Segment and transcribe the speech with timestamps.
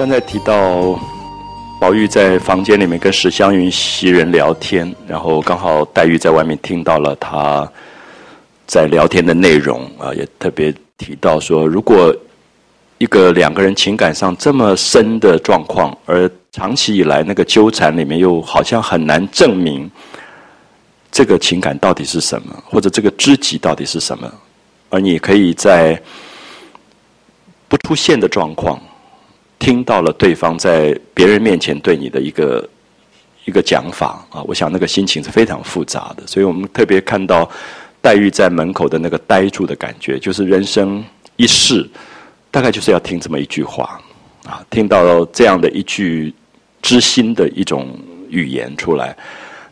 [0.00, 0.98] 刚才提到
[1.78, 7.70] 宝玉在房间里面跟史湘云袭人聊天，然后刚好黛玉在外面听到了他
[8.66, 12.16] 在聊天的内容啊，也特别提到说，如果
[12.96, 19.90] 一个两个人情感上这么深的状况，而长期以来那个纠缠里面又好像很难证明
[21.12, 24.32] 这个情感到底是什么，或者这个知己到底是什么，
[24.88, 26.00] 而你可以在
[27.68, 28.80] 不出现的状况。
[29.60, 32.68] 听到了对方在别人面前对你的一个
[33.44, 36.26] 一个讲法啊，我想那个心情是非常复杂的。
[36.26, 37.48] 所以我们特别看到
[38.00, 41.04] 黛玉在门口的那个呆住的感觉，就是人生
[41.36, 41.86] 一世，
[42.50, 44.00] 大概就是要听这么一句话
[44.46, 46.34] 啊，听到这样的一句
[46.80, 47.86] 知心的一种
[48.30, 49.14] 语言出来。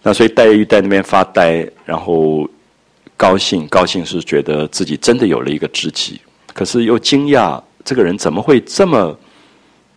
[0.03, 2.47] 那所以黛玉在那边发呆，然后
[3.16, 6.21] 高兴，高兴是觉得自己真的有了一个知己，
[6.53, 9.19] 可是又惊讶这个人怎么会这么。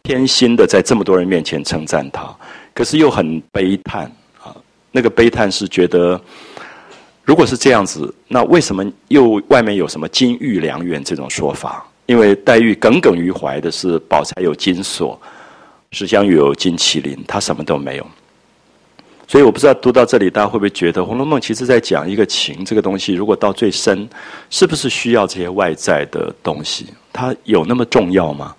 [0.03, 2.33] 偏心的在这么多人面前称赞他，
[2.73, 4.05] 可是又很悲叹
[4.43, 4.55] 啊。
[4.91, 6.19] 那个悲叹是觉得，
[7.23, 11.85] 如果是这样子，那为什么又外面有什么金玉良缘这种说法？
[12.07, 15.19] 因为黛玉耿耿于怀的是宝钗有金锁，
[15.91, 18.05] 史湘云有金麒麟，她什么都没有。
[19.27, 24.09] 所以我不知道读到这里，大家会不会觉得《红楼梦》其实在讲一个情这个东西，如果到最深，
[24.49, 26.87] 是不是需要这些外在的东西？
[27.13, 28.53] 它有那么重要吗？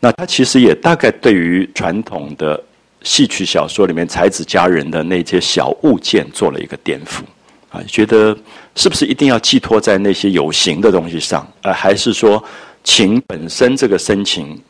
[0.00, 2.62] 那他其实也大概对于传统的
[3.02, 7.22] 戏曲小说里面才子佳人的那些小物件做了一个颠覆，
[7.70, 8.36] 啊，觉得
[8.76, 12.42] 是不是一定要寄托在那些有形的东西上，呃，还是说
[12.84, 14.60] 情本身这个深情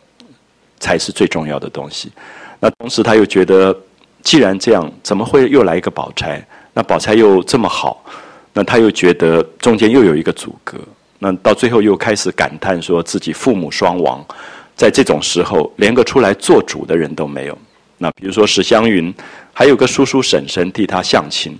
[0.78, 2.10] 才是最重要的东西？
[2.59, 3.77] 那同时他又觉得，
[4.22, 6.43] 既然这样，怎么会又来一个宝钗？
[6.72, 8.03] 那宝钗又这么好，
[8.55, 10.78] 那他又觉得中间又有一个阻隔，
[11.19, 14.25] 那到最后又开始感叹说自己父母双亡。
[14.78, 17.59] 在这种时候，连个出来做主的人都没有。
[17.99, 19.12] 那比如说史湘云，
[19.53, 21.59] 还有个叔叔婶婶替他相亲。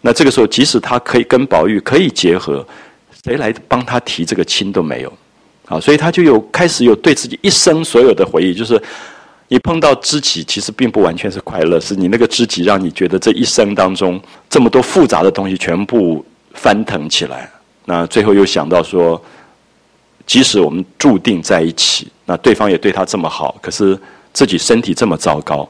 [0.00, 2.66] 那这个时候，即使他可以跟宝玉可以结合，
[3.24, 5.12] 谁来帮他提这个亲都没有。
[5.66, 8.82] 啊，所以他就有开始有对自己一生所有的回忆，就是
[9.46, 17.48] 你碰到知己，其实并不完全是快乐，是你那个知己让你觉得这一生当中这么多复杂的东西全部翻腾起来。
[17.84, 19.22] 那最后又想到说。
[20.26, 23.96] 即使我们注定在一起，那对方也对他这么好，可是
[24.32, 25.66] 自己身体这么糟糕，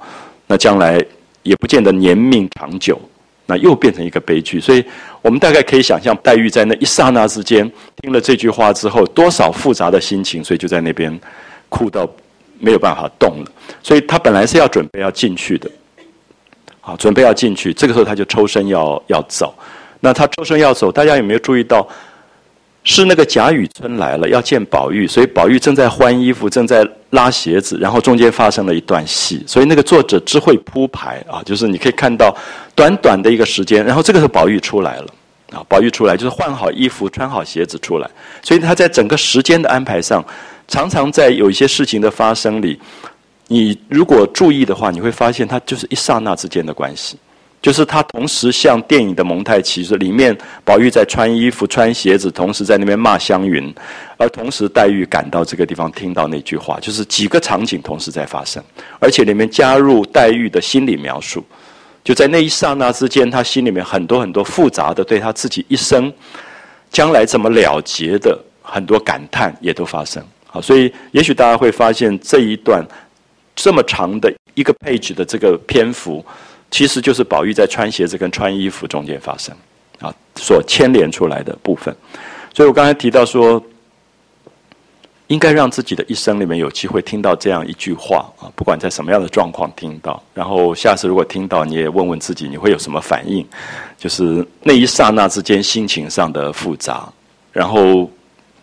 [0.47, 0.99] 那将来
[1.43, 2.99] 也不见得年命长久，
[3.45, 4.59] 那又变成一个悲剧。
[4.59, 4.83] 所以
[5.21, 11.21] 我们大概可以想象，黛玉在那一刹那之间听了这句话之后，多少复杂的心情，所以就在那边
[11.69, 12.09] 哭到
[12.59, 13.53] 没有办法动了。
[13.83, 15.71] 所以他本来是要准备要进去的，
[16.81, 19.55] 好，准备要进去，这个时候他就抽身要要走。
[20.01, 21.87] 那他抽身要走，大家有没有注意到？
[22.89, 32.35] 是那个贾雨村来了，要见宝玉，所以宝玉正在换衣服，正在拉鞋子，然后中间发生了一段戏，所以那个作者只会铺排啊，就是你可以看到
[32.77, 35.07] 短短的一个时间，然后这个时候宝玉出来了，
[35.51, 38.09] 啊，宝玉出来就是换好衣服、穿好鞋子出来，
[38.41, 40.25] 所以他在整个时间的安排上，
[40.69, 42.79] 常常在有一些事情的发生里，
[43.49, 47.19] 你如果注意的话，你会发现它就是一刹那之间的关系。
[47.67, 53.75] 就是他同时像电影的蒙太奇，是里面宝玉在穿衣服、穿鞋子，同时在那边骂湘云，
[54.17, 58.63] 而同时黛玉赶到这个地方，听到那句话，就是几个场景同时在发生，
[59.01, 61.45] 而且里面加入黛玉的心理描述，
[62.05, 66.13] 就在那一刹那之间，他心里面很多很多复杂的对他自己一生
[66.93, 70.25] 将来怎么了结的很多感叹也都发生。
[70.47, 72.87] 好，所以也许大家会发现这一段
[73.57, 76.25] 这么长的一个 page 的这个篇幅。
[76.71, 79.55] 其实就是宝玉在穿鞋子跟穿衣服中间发生，
[80.01, 81.95] 啊，所牵连出来的部分。
[82.53, 83.63] 所以我刚才提到说，
[85.29, 93.47] 应该让自己的一生里面有机会听到这样一句话啊，不管在什么样的状况听到，然后下次如果听到，你也问问自己，你会有什么反应？
[93.97, 97.09] 就是那一刹那之间心情上的复杂，
[97.53, 98.11] 然后。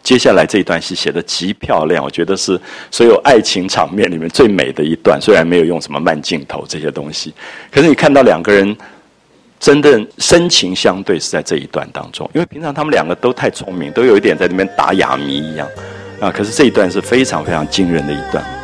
[0.03, 2.59] 接下来这一段戏写的极漂亮，我觉得是
[2.91, 5.17] 所有爱情场面里面最美的一段。
[5.19, 7.33] 虽然没有用什么慢镜头这些东西，
[7.71, 8.75] 可是你看到两个人
[9.59, 12.29] 真的深情相对是在这一段当中。
[12.33, 15.65] 因为平常他们两个都太聪明，都有一点在那边打哑谜一样
[16.19, 16.29] 啊。
[16.29, 18.62] 可是这一段是非常非常惊人的一段。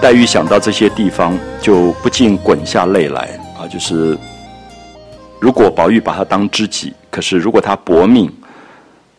[0.00, 3.66] 黛玉想到这些地方，就不禁滚下泪来啊！
[3.66, 4.16] 就是
[5.40, 8.32] 如果宝玉把他当知己，可是如果他薄命，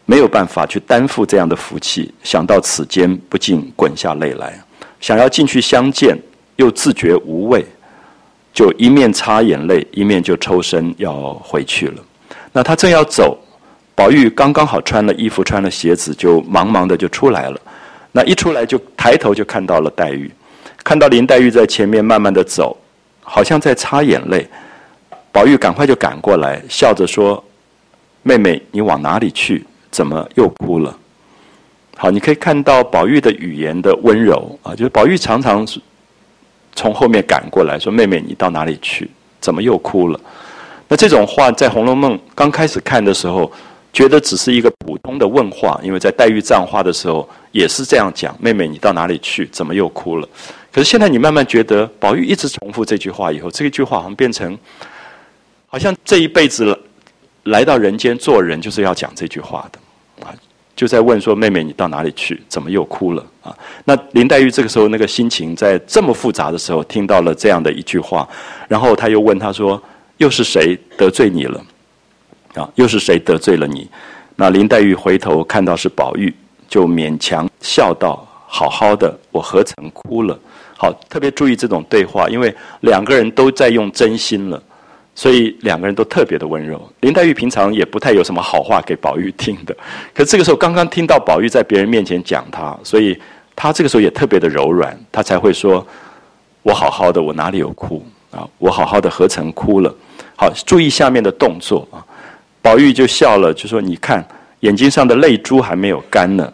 [0.05, 4.57] 没有办法去担负这样的福气，想到此间，不禁滚下泪来。
[5.01, 6.17] 想要进去相见，
[6.55, 7.65] 又自觉无味，
[8.53, 12.01] 就一面擦眼泪，一面就抽身要回去了。
[12.53, 13.37] 那他正要走，
[13.93, 17.59] 宝玉刚刚好穿了衣服，穿了鞋子，就忙忙的就出来了。
[18.13, 20.31] 那一出来就抬头就看到了黛玉，
[20.89, 22.75] 看到林黛玉在前面慢慢的走，
[23.21, 24.44] 好像在擦眼泪。
[25.31, 27.44] 宝玉赶快就赶过来，笑着说
[28.24, 29.63] ：“妹妹，你往哪里去？
[29.91, 30.97] 怎么又哭了？”
[31.95, 35.63] 好，你可以看到宝玉的语言的温柔啊，就是宝玉常常
[36.74, 39.07] 从后面赶过来说：“妹妹，你到哪里去？
[39.39, 40.19] 怎么又哭了？”
[40.89, 43.51] 那这种话在《红楼梦》刚开始看的时候，
[43.94, 49.47] 觉得只是一个普通的问话，因为在黛玉葬花的时候也是这样讲：“妹妹，你到哪里去？
[49.51, 50.27] 怎么又哭了？”
[50.79, 54.57] 可是现在你慢慢觉得，宝玉一直重复这句话以后，这一句话好像变成。
[55.67, 56.79] 好像这一辈子
[57.43, 60.31] 来到人间做人，就是要讲这句话的啊，
[60.77, 62.41] 就在问说：“妹妹，你到哪里去？
[62.47, 63.53] 怎么又哭了？”啊，
[63.83, 68.25] 那林黛玉这个时候那个心情在这么复杂的时候，听到了这样的一句话，
[68.69, 69.83] 然后他又问他说
[70.15, 71.61] ：“又是谁得罪你了？
[72.53, 73.85] 啊，又是谁得罪了你？”
[74.37, 76.33] 那林黛玉回头看到是宝玉，
[76.69, 80.39] 就勉强笑道：“好好的，我何曾哭了？”
[80.81, 84.63] 好，特别注意这种对话，因为两个人都在用真心了。
[85.15, 86.81] 所以两个人都特别的温柔。
[87.01, 89.75] 林黛玉平常也不太有什么好话给宝玉听的，
[90.13, 93.19] 可这个时候刚刚听到宝玉在别人面前讲他，所以
[93.53, 95.85] 他这个时候也特别的柔软，他才会说
[96.63, 98.47] ：“我好好的，我哪里有哭啊？
[98.59, 99.93] 我好好的何曾哭了？”
[100.37, 101.99] 好，注意下面的动作啊。
[102.61, 104.25] 宝玉就笑了，就说：“你看
[104.61, 106.49] 眼睛上的泪珠还没有干呢。”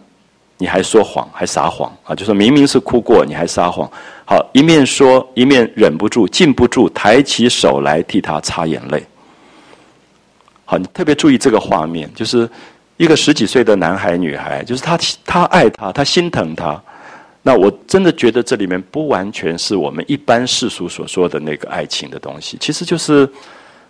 [0.57, 2.15] 你还说谎，还撒谎啊！
[2.15, 3.89] 就说明明是哭过，你还撒谎。
[4.25, 9.05] 好，一面说，一面忍不住、禁不住，抬起手来替他擦眼泪。
[10.63, 12.49] 好，你特别注意这个画面，就是
[12.95, 16.81] 一个十几岁的男孩、女孩，就是他，他爱他，他心疼他。
[17.43, 23.29] 那我真的觉得这里面不完全是我们一般世俗所说的那个爱情的东西，其实就是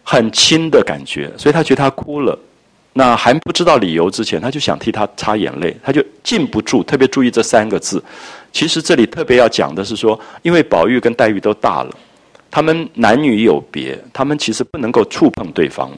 [0.04, 1.32] 很亲的感觉。
[1.38, 2.38] 所以他觉得他哭了。
[2.98, 6.82] 那还不知道理由之前，他就想替他擦眼泪，他就禁不住。
[6.82, 8.02] 特别注意这三个字，
[8.54, 11.90] 其实这里特别要讲的是说，因为宝玉跟黛玉都大了，
[12.50, 15.98] 他们男女有别，他们其实不能够触碰对方了。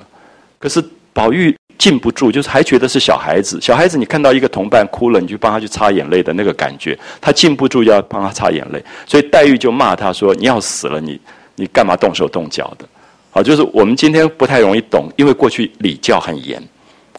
[0.57, 3.61] 可是宝玉禁不住，就是还觉得是小孩子。
[3.61, 8.83] 小孩子，你看到一个同伴哭了，你就帮他去擦眼泪的那个感觉，他禁不住要帮他擦眼泪。
[9.05, 11.21] 所以黛玉就骂他说：“你要死了，你
[11.53, 12.89] 你干嘛动手动脚的？”
[13.29, 16.59] 好，就是我们今天不太容易懂，因为过去礼教很严。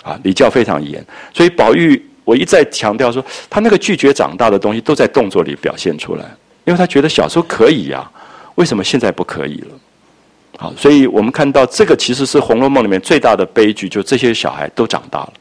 [0.02, 6.25] 啊，礼教非常严，所以宝玉我一再强调说，他那个拒绝长大的东西都在动作里表现出来，
[6.64, 8.09] 因为他觉得小时候可以呀，
[8.55, 9.69] 为什么现在不可以了？
[10.57, 15.33] 好，所以我们看到这个其实是《红楼梦》里面最大的悲剧，就这些小孩都长大了，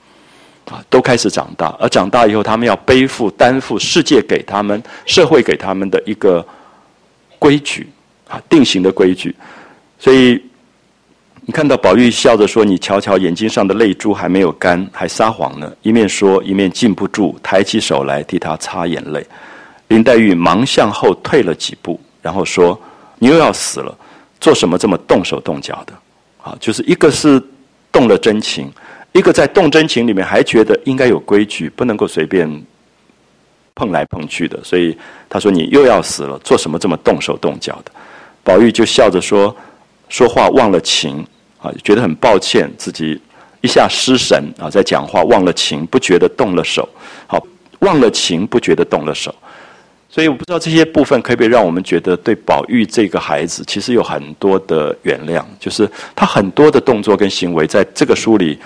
[0.66, 6.46] 啊，都开始长大，而长大以后，他们要背负担负世界给他们、社会给他们的一个
[7.40, 7.88] 规矩
[8.28, 9.36] 啊，定型的规矩，
[10.00, 10.42] 所以。
[11.48, 19.26] 你看到宝玉笑着说：“你瞧瞧，眼睛上的泪珠还没有干，还撒谎呢。”一面说，一面禁不住抬起手来替他擦眼泪。
[19.88, 22.78] 林黛玉忙向后退了几步，然后说
[23.18, 23.98] ：“你又要死了，
[24.42, 25.94] 做什么这么动手动脚的？
[26.44, 27.42] 啊，就是一个是
[27.94, 28.70] 动了真情，
[29.14, 32.46] 一个在动真情里面还觉得应该有规矩，不能够随便
[33.74, 34.62] 碰来碰去的。
[34.66, 34.98] 所以
[35.30, 37.92] 他说：‘你又要死了，做什么这么动手动脚的？’
[38.44, 39.56] 宝玉就笑着说
[40.10, 41.26] ：‘说话忘了情。’
[41.60, 43.20] 啊，觉得很抱歉，自己
[43.62, 46.88] 一下失神啊，在讲话忘了情，不觉得动了手。
[47.26, 47.42] 好，
[47.80, 49.34] 忘了情，不觉得动了手。
[50.10, 58.58] 所以我不知道这些部分可不可以让我们觉得对宝玉这个孩子，其实有很多的原谅，就是他很多的动作跟行为，在这个书里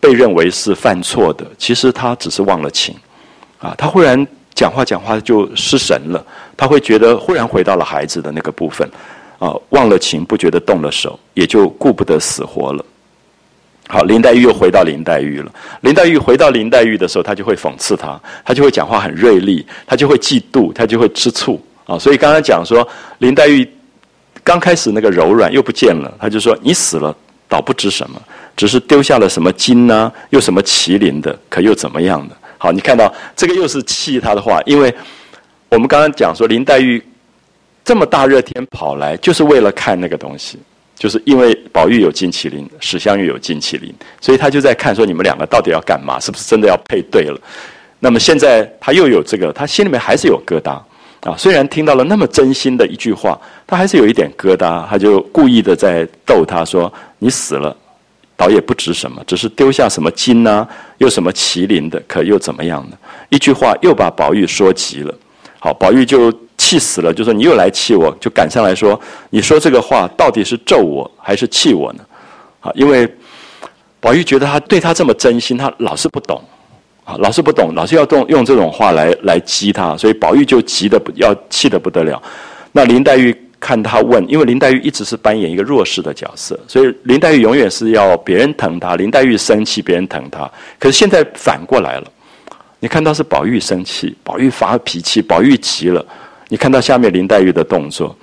[0.00, 2.94] 被认为是犯错的，其实他只是忘了情。
[3.58, 8.88] 啊，他忽然讲话讲话就失神了，他会觉得忽然回到了孩子的那个部分。
[9.40, 12.84] 啊，忘了情，不觉得动了手，也就顾不得死活了。
[13.88, 15.50] 好，林黛玉又回到林黛玉了。
[15.80, 21.98] 林黛玉回到林黛玉的时候，她就会讽刺她，她就会讲话很锐利，她就会嫉妒，她就会吃醋啊。
[21.98, 22.86] 所以刚刚讲说，
[23.18, 23.66] 林黛玉
[24.44, 27.16] 刚开始那个柔软又不见了，她就说：“你死了，
[27.48, 28.20] 倒不知什么，
[28.54, 30.12] 只是丢下了什么金呢？
[30.28, 34.94] 又什么麒麟的，可又怎么样的？”好，你看到这个又是气她的话，因为
[35.70, 37.02] 我们刚刚讲说林黛玉。
[37.90, 40.56] 这么大热天跑来，就是为了看那个东西，
[40.96, 47.36] 就是因为宝玉有金麒麟，史湘玉有金麒麟，所以他就在看说你们两个到底要干嘛，是不是真的要配对了？
[47.98, 50.80] 那么现在他又有这个，他心里面还是有疙瘩
[51.28, 51.36] 啊。
[51.36, 57.76] 虽然听到了那么真心的一句话，他还是有一点疙瘩，他就故意的在逗他说：“你死了
[58.36, 60.64] 倒也不值什么，只是丢下什么金呢？
[60.98, 62.96] 又什么麒麟的，可又怎么样呢？
[63.30, 65.12] 一句话又把宝玉说急了。
[65.60, 69.00] 好，宝玉就气死了，就说你又来气我，就赶上来说，
[69.30, 72.04] 你说这个话到底是咒我还是气我呢？
[72.60, 73.08] 啊，因为
[74.00, 76.42] 宝玉觉得他对他这么真心，他老是不懂，
[77.04, 82.20] 啊，老是不懂，老是要动用这种话来来激他，所以宝玉就急得不要气得不得了。
[82.72, 83.36] 那林黛玉。
[83.62, 88.96] 看他问，因为林黛玉一直是扮演一个弱势的角色，所以林黛玉永远是要别人疼她。
[88.96, 90.50] 林黛玉生气，别人疼她。
[90.78, 92.04] 可是现在反过来了，
[92.80, 96.04] 你看到是宝玉生气，宝玉发脾气，宝玉急了。
[96.48, 98.16] 你看到下面林黛玉的动作，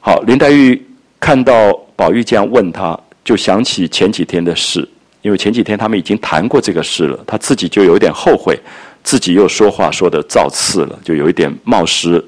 [0.00, 0.80] 好，林黛玉
[1.18, 4.88] 看到宝玉这样问他，就想起前几天的事，
[5.22, 8.56] 因为前几天他们已经谈过这个事了，他自己就有点后悔，
[9.02, 12.24] 自己又说话说的造次了，就有一点冒失。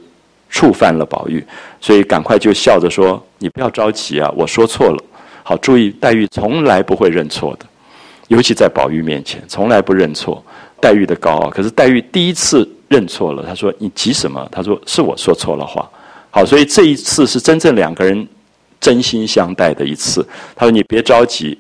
[0.51, 1.45] 触犯了宝玉，
[1.79, 5.05] 所以赶快就笑着说：“你不要着急啊，我说错了。”
[5.45, 7.67] 好，注意，黛玉从来不会认错的，
[8.29, 10.43] 尤其在宝玉面前，从来不认错。
[10.80, 13.44] 黛玉的高傲，可是黛玉第一次认错了。
[13.47, 15.88] 她说：“你急什么？”她说：“是我说错了话。”
[16.30, 18.26] 好，所以这一次是真正两个人
[18.80, 20.26] 真心相待的一次。
[20.54, 21.58] 她说：“你别着急，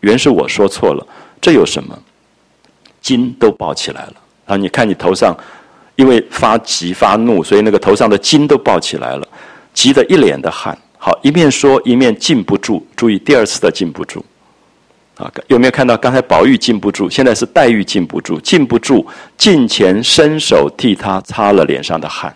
[0.00, 1.06] 原是我说错了，
[1.40, 1.98] 这有什么？
[3.00, 4.14] 筋都抱起来了。
[4.46, 5.36] 啊，你看你头上。”
[5.98, 9.26] 因为发急发怒，所以那个头上的筋都抱起来了，
[9.74, 10.78] 急得一脸的汗。
[10.96, 12.86] 好，一面说一面禁不住。
[12.94, 14.24] 注意第二次的禁不住，
[15.18, 19.06] 啊，有没有看到刚才宝玉禁不住，现在是黛玉禁不住，禁不住
[19.36, 22.34] 近前伸手替他擦了脸上的汗。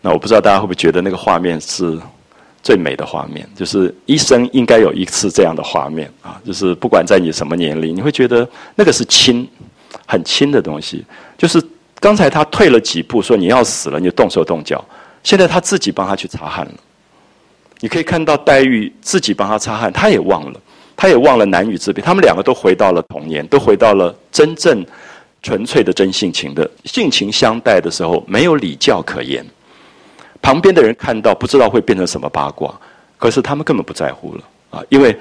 [0.00, 1.96] 那我不知道大家会不会觉得那个画面是
[2.62, 9.48] 最美的画面，就是一生应该有一次这样的画面啊，就是不管在你什么年龄，你会觉得那个是亲，
[10.06, 11.04] 很亲的东西，
[11.38, 11.62] 就是。
[12.00, 14.84] 刚才他退了几步，说你要死了，你就动手动脚。
[15.22, 16.72] 现在他自己帮他去擦汗了。
[17.80, 20.60] 你可以看到黛玉自己帮他擦汗，他也忘了，
[20.96, 22.02] 他也忘了男女之别。
[22.02, 24.84] 他们两个都回到了童年，都回到了真正
[25.42, 29.44] 纯粹的真性情的性情相待的时候，没有礼教可言。
[30.40, 32.78] 旁边的人看到不知道会变成什么八卦，
[33.16, 35.16] 可是他们根本不在乎了啊，因为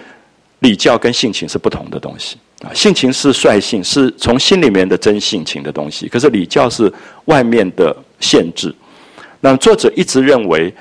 [0.59, 2.37] 礼教跟性情是不同的东西。
[2.61, 6.07] 啊，性情是率性，是从心里面的真性情的东西。
[6.07, 6.91] 可是礼教是
[7.25, 8.73] 外面的限制。
[9.41, 10.73] 那作者一直认为，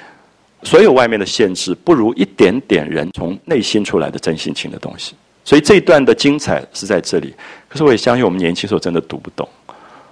[0.62, 5.14] 所有外面的限制不如一点点人从内心出来的真性情的东西。
[5.45, 7.35] 所以这一段的精彩是在这里。
[7.69, 9.49] 可是我也相信，我们年轻时候真的读不懂，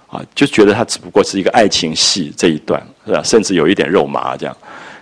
[0.07, 3.21] 啊，就觉得它只不过是一个爱情戏这一段，是吧？
[3.23, 4.57] 甚至有一点肉麻这样。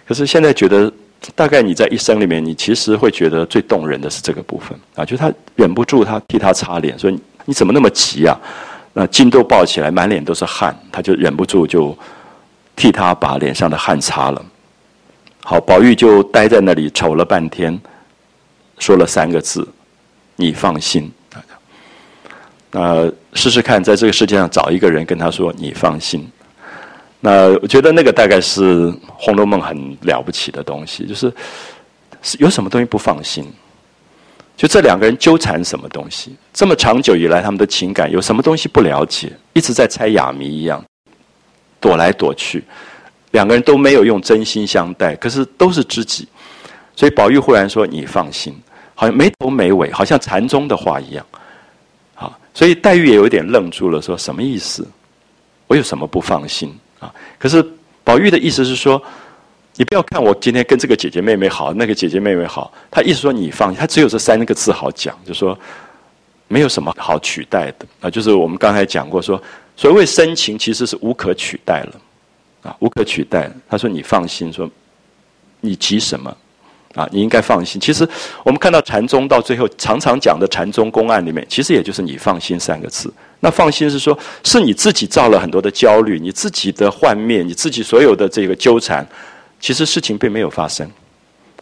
[0.07, 0.91] 可是现在觉得。
[1.35, 7.11] 大概你在一生里面，你其实会觉得最动人的是这个部分啊，就是他忍不住他替他擦脸，说
[7.43, 8.39] 你怎么那么急啊？
[8.93, 11.93] 那筋都抱起来，满脸都是汗，他就忍不住就
[12.73, 14.41] 替他把脸上的汗擦了。
[15.49, 17.75] 好，宝玉就待在那里瞅了半天，
[18.77, 19.67] 说了三个字
[20.37, 21.11] ：“你放心。”
[22.69, 26.31] 那试试看，在这个世界上找一个人跟他说：“你放心。”
[27.19, 31.33] 那我觉得那个大概是《红楼梦》很了不起的东西，就是
[32.37, 33.43] 有什么东西不放心？
[34.55, 36.35] 就这两个人纠缠什么东西？
[36.53, 39.31] 这么长久以来，他们的情感有什么东西不了解？
[39.53, 40.85] 一直在猜哑谜一样，
[41.79, 42.63] 躲来躲去，
[43.31, 46.27] 两个人都没有用真心相待，可是都是知己。
[46.95, 48.55] 所以宝玉忽然说：“你放心。”
[48.95, 51.25] 好像没头没尾，好像禅宗的话一样。
[52.13, 54.85] 好，所以黛玉也有点愣住了，说什么意思？
[55.67, 56.77] 我有什么不放心？
[56.99, 57.13] 啊！
[57.37, 57.65] 可是
[58.03, 59.01] 宝玉的意思是说，
[59.77, 62.73] 你不要看我今天跟这个姐姐妹妹好，那个姐姐妹妹好。
[62.91, 65.57] 他意思说你放心，他只有这三个字好讲，就说
[66.49, 68.09] 没有什么好取代的啊。
[68.09, 69.41] 就是我们刚才讲过，说
[69.77, 71.93] 所谓深情其实是无可取代了
[72.63, 73.49] 啊，无可取代。
[73.69, 74.69] 他说你放心，说
[75.61, 76.35] 你急什么？
[76.95, 77.79] 啊，你应该放心。
[77.79, 78.07] 其实
[78.43, 83.13] 我们看到禅宗到最后常常讲的禅宗公案里面，其实也就是“你放心”三个字。
[83.41, 89.07] 那放心是说，是你自己造了很多的焦虑，你自己的幻灭，你自己所有的这个纠缠，
[89.59, 90.89] 其实事情并没有发生。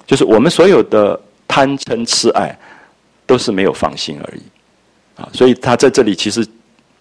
[0.05, 2.57] 就是我们所有的贪嗔痴爱，
[3.25, 5.21] 都是没有放心而已。
[5.21, 6.47] 啊，所以他在这里其实，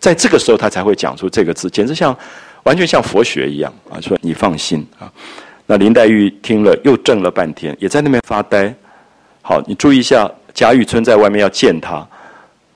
[0.01, 2.15] 在这个时候他才会讲出这个字，简直像
[2.67, 5.11] 完全像佛学一样啊，说你放心啊。
[5.67, 8.75] 那林黛玉听了又怔了半天，也在那边发呆。
[9.41, 12.05] 好，你注意一下，贾雨村在外面要见他，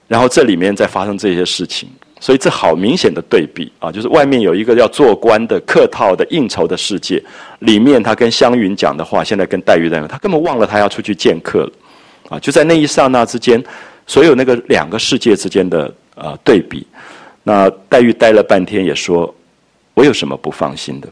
[0.06, 1.88] 然后这里面在发生这些事情，
[2.20, 3.90] 所以这好明显的对比啊！
[3.90, 7.20] 就是外面有一个要做官的、客套的、应酬的世界，
[7.58, 11.72] 里面他跟湘云讲的话，现在跟黛玉在，他根本忘了他要出去见客了
[12.28, 12.38] 啊！
[12.38, 13.60] 就在那一刹那之间，
[14.06, 16.86] 所有那个两个世界之间的呃对比，
[17.42, 19.32] 那黛玉待了半天，也说
[19.94, 21.08] ：“我有什么不放心的？”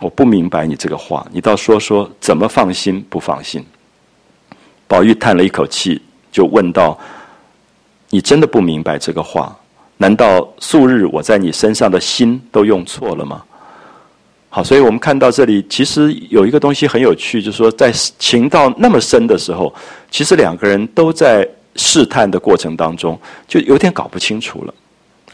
[0.00, 3.64] 我不明白你这个话，你倒说说怎么放心不放心？
[4.88, 6.02] 宝玉叹了一口气，
[6.32, 6.98] 就问道
[8.10, 9.56] ：“你真的不明白这个话？
[9.96, 13.42] 难道素日我在你身上的心都用错了吗？”
[14.50, 19.72] 好，所以我们看到这里，其实有一个东西很有趣，就是说，在情到那么深的时候，
[20.10, 24.74] 其实两个人都在试探的过程当中，就有点搞不清楚了。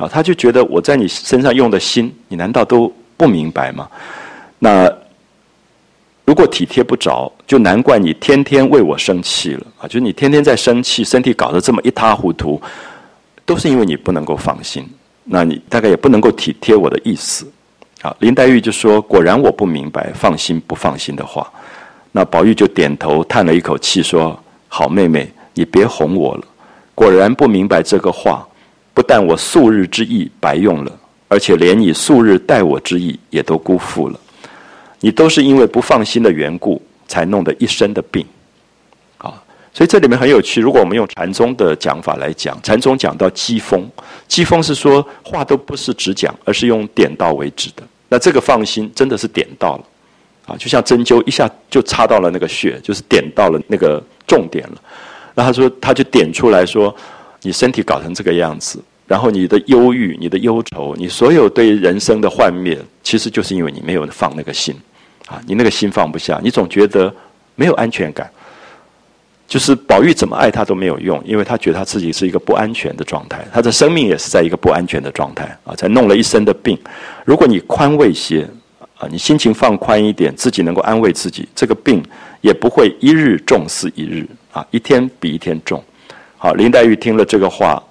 [0.01, 3.87] 啊，他就觉得我在你身上用的心，你难道都不明白吗？
[4.59, 4.91] 那
[6.25, 9.83] 如果体贴不着，就难怪你天天为我生气了啊！
[9.87, 12.61] 就是你天天在生气，身体搞得这么一塌糊涂，
[13.45, 14.89] 都是因为你不能够放心。
[15.25, 17.47] 那你大概也不能够体贴我的意思。
[18.01, 21.51] 啊，林黛玉就说：“果然我不明白，放心不放心的话。”
[22.13, 24.39] 那宝玉就点头叹了一口气，说
[24.69, 26.45] ：“好妹妹，你别哄我了。
[26.95, 28.47] 果然不明白这个话，
[28.93, 30.99] 不但我素日之意白用了，
[31.29, 34.21] 而且连你素日待我之意也都辜负了。
[35.01, 38.25] 你都是因为不放心的缘故，才弄得一身的病。”
[39.19, 40.61] 啊，所以这里面很有趣。
[40.61, 43.89] 如果我们用禅宗的讲法来讲，禅宗讲到机锋，
[44.29, 47.83] 机锋是说话都不是直讲，而是用点到为止的。
[48.09, 49.85] 那这个放心真的是点到了，
[50.47, 54.83] 啊，就像针灸一下就插到了那个穴，就是点到了那个重点了。
[55.35, 56.95] 那他说，他就点出来说，
[57.43, 64.75] 你身体搞成这个样子，然后你的忧郁、你的忧愁、你所有对人生的幻灭，其实就是因为你没有放那个心，
[65.27, 67.13] 啊，你那个心放不下，你总觉得
[67.55, 68.31] 没有安全感。
[69.49, 76.79] 就是宝玉怎么爱他都没有用，因为他觉得他自己是一个不安全的状态，他的生命也是在一个不安全的状态啊，才弄了一身的病。
[77.25, 78.49] 如果你宽慰些
[78.97, 82.01] 啊，你心情放宽一点，自己能够安慰自己，这个病
[82.43, 85.83] 也不会一日重似一日啊，一天比一天重。
[86.43, 87.83] 好，林黛玉听了这个话，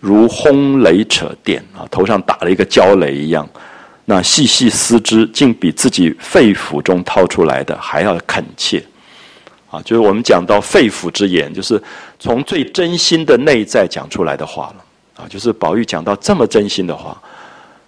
[0.00, 3.48] 如轰雷扯电啊，头上打了一个焦雷一样。
[4.06, 8.82] 那细细思之，竟比自己肺腑中掏出来的还要恳切。
[9.70, 11.80] 啊，就是我们讲到肺腑之言，就是
[12.18, 15.22] 从最真心的内在讲出来的话了。
[15.22, 17.16] 啊，就是宝玉讲到这么真心的话，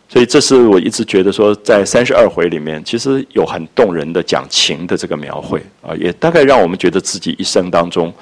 [0.09, 8.15] 所以这是我一直觉得说，在三十二回里面，其实有很动人的讲情的这个描绘啊，也大概让我们觉得自己一生当中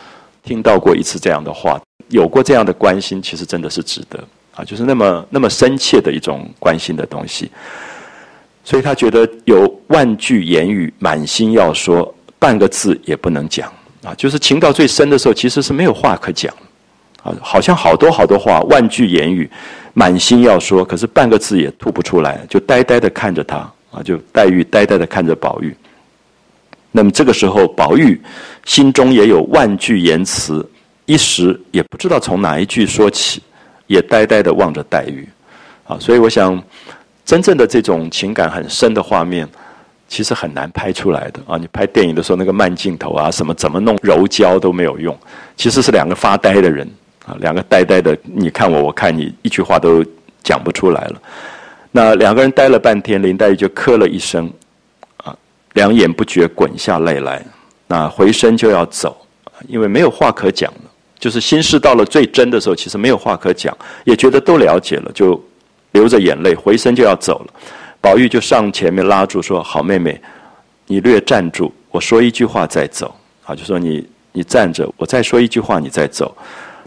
[0.47, 1.79] 听到过一次这样的话，
[2.09, 4.19] 有过这样的关心，其实真的是值得
[4.55, 7.51] 啊，就是那么那么深切的一种关心的东西。
[8.65, 12.15] 所以他觉得有万句言语，满心要说。
[12.39, 13.73] 半个字也不能讲
[14.05, 14.15] 啊！
[14.15, 16.55] 就是情到最深的时候，其实是没有话可讲
[17.23, 19.51] 啊，好像好多好多话，万句言语，
[19.95, 23.57] 满心要说，可是半个字也吐不出来，就呆呆的看着他
[23.91, 25.75] 啊，就黛玉呆呆的看着宝玉。
[26.97, 28.19] 那么这个时候，宝玉
[28.65, 30.67] 心中也有万句言辞，
[31.05, 33.43] 一时也不知道从哪一句说起，
[33.87, 35.29] 也呆呆的望着黛玉
[35.85, 35.99] 啊。
[36.01, 36.59] 所以我想，
[37.23, 39.47] 真正的这种情感很深的画面。
[40.09, 41.59] 其实很难拍出来的啊！
[41.59, 45.19] 你拍电影的时候，那个慢镜头啊，什么怎么弄柔焦都没有用。
[45.57, 46.89] 其实是两个发呆的人
[47.27, 50.05] 啊，两个呆呆的，你看我，我看你，一句话都
[50.45, 51.21] 讲不出来了。
[51.91, 54.49] 那两个人呆了半天，林黛玉就咳了一声，
[55.77, 57.45] 两眼不觉滚下泪来。
[57.87, 59.17] 那回身就要走，
[59.69, 60.81] 因为没有话可讲了。
[61.19, 65.43] 就是心事到了最真的时候，其实没有话可讲，也觉得都了解了，就
[65.93, 67.55] 流着眼泪回身就要走了。
[68.01, 70.21] 宝玉就上前面拉住说：“好妹妹，
[70.87, 73.15] 你略站住，我说一句话再走。”
[73.47, 76.37] 啊，就说你你站着，我再说一句话，你再走。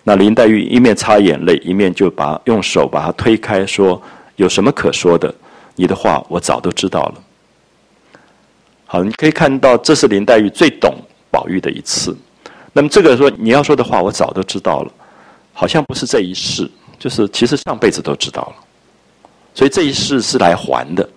[0.03, 4.01] 那林黛玉一面擦眼泪，一面就把用手把他推开，说
[4.35, 5.33] ：“有什么可说的？
[5.75, 7.15] 你的话我早都知道了。”
[8.91, 10.95] 好，你可以看到，这是林黛玉最懂
[11.29, 12.17] 宝玉的一次。
[12.73, 14.91] 那么这个说你要说的话，我早都知道了，
[15.53, 18.55] 好像不是这一世，就是其实上辈子都知道了。
[19.53, 21.07] 所以这一世是来还的，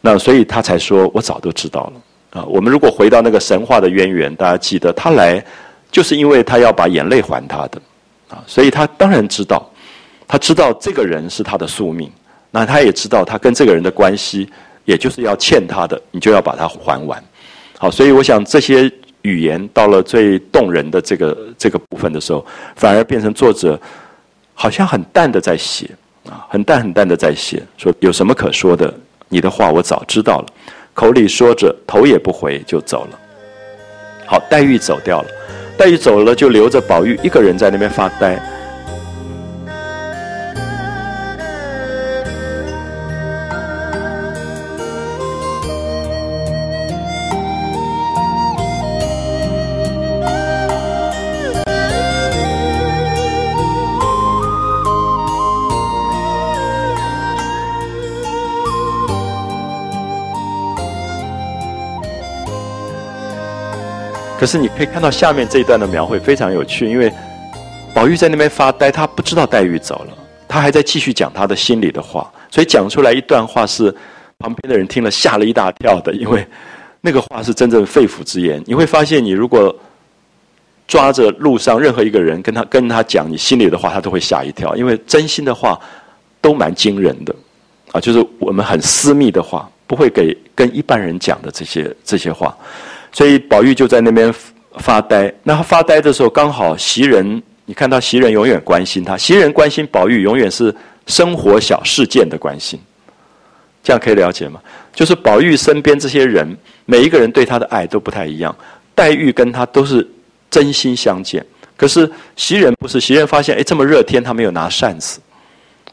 [0.00, 2.44] 那所以他才说，我早都知道了啊。
[2.46, 5.44] 我们如果回到那个神话的渊源，大家记得他来，
[5.92, 7.78] 就是因为他要把眼泪还他的
[8.30, 8.42] 啊。
[8.46, 9.70] 所以他当然知道，
[10.26, 12.10] 他知道这个人是他的宿命，
[12.50, 14.48] 那他也知道他跟这个人的关系，
[14.86, 17.22] 也就是要欠他的，你就要把它还完。
[17.76, 22.46] 好，所以我想这些语言到了最动人的这个这个部分的时候，
[22.76, 23.78] 反而变成作者
[24.54, 25.90] 好像很淡的在写。
[26.28, 28.92] 啊，很淡很淡的在写，说有什么可说的？
[29.28, 30.46] 你的话我早知道了，
[30.92, 33.18] 口里说着，头也不回就走了。
[34.26, 35.28] 好，黛玉走掉了，
[35.78, 38.40] 黛玉走了，就留着宝玉一个人在那边发呆。
[64.46, 67.12] 可是你可以看到下面这一段的描绘非常有趣，因为
[67.92, 73.92] 宝玉在那边发呆，他不知道黛玉走了，他还在继续讲他的心里的话，所以讲出来一段话是
[74.38, 76.46] 旁边的人听了吓了一大跳的，因为
[77.00, 78.62] 那个话是真正肺腑之言。
[78.66, 79.76] 你会发现，你如果
[80.86, 85.76] 抓着路上任何一个人跟他跟他讲你心里的话，他都会吓一跳，因为真心的话
[86.40, 87.34] 都蛮惊人的
[87.90, 92.56] 啊，就是我们很私密的话，不会给跟一般人讲的这些这些话。
[93.16, 94.30] 所以宝玉就在那边
[94.80, 95.32] 发呆。
[95.42, 100.74] 那他发呆的时候，刚好袭人，你看到袭人永远关心他，袭人关心宝玉，永远是
[101.06, 102.78] 生活小事件的关心。
[103.82, 104.60] 这样可以了解吗？
[104.94, 106.46] 就是宝玉身边这些人，
[106.84, 108.54] 每一个人对他的爱都不太一样。
[108.94, 110.06] 黛玉跟他都是。
[110.48, 111.44] 真心相见，
[111.76, 115.18] 可是袭人不是袭人发现，哎，这么热天，他没有拿扇子，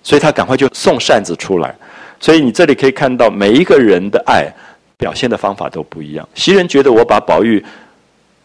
[0.04, 1.76] 所以他赶快就送扇子出来。
[2.20, 4.48] 所以你这里可以看到，每一个人的爱
[4.98, 6.28] 表现的方法都不一样。
[6.36, 7.64] 袭人觉得我把宝玉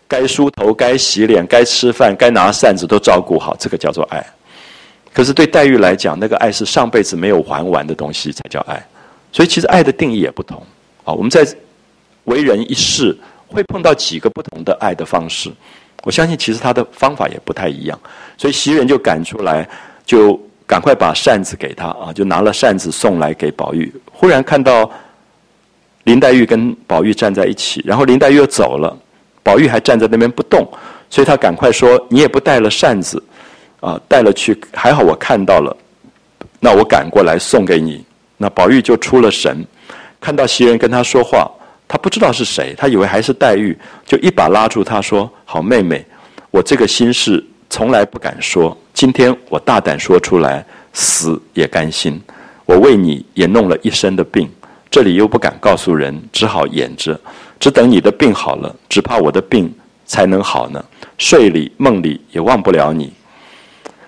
[0.06, 4.24] 该梳头、该洗脸、该吃饭、该拿扇子都照顾好，这个叫做爱。
[5.12, 8.82] 可是对黛玉来讲，那个爱是上辈子没有还完的东西才叫爱。
[9.32, 10.62] 所以其实爱的定义也不同。
[11.04, 11.46] 啊，我们在
[12.24, 15.50] 为人一世会碰到几个不同的爱的方式。
[16.04, 17.98] 我相信，其实他的方法也不太一样，
[18.36, 19.68] 所以袭人就赶出来，
[20.06, 23.92] 就赶快把扇子给他啊，就拿了扇子送来给宝玉。
[24.12, 24.90] 忽然看到
[26.08, 28.96] 林黛玉跟宝玉站在一起，然后林黛玉又走了，
[29.42, 30.66] 宝玉还站在那边不动，
[31.10, 33.22] 所以他赶快说：“你也不带了扇子
[33.80, 35.76] 啊，带了去，还好我看到了，
[36.60, 38.02] 那我赶过来送给你。”
[38.38, 39.62] 那宝玉就出了神，
[40.18, 41.46] 看到袭人跟他说话。
[41.86, 46.02] 他不知道是谁，他以为还是黛玉，就一把拉住他说：“好妹妹，
[46.50, 52.18] 我这个心事从来不敢说，今天我大胆说出来，死也甘心。
[52.64, 54.50] 我为你也弄了一身的病，
[54.90, 57.18] 这里又不敢告诉人，只好掩着，
[57.60, 59.72] 只等你的病好了，只怕我的病
[60.06, 60.84] 才能好呢。
[61.18, 63.12] 睡里梦里也忘不了你。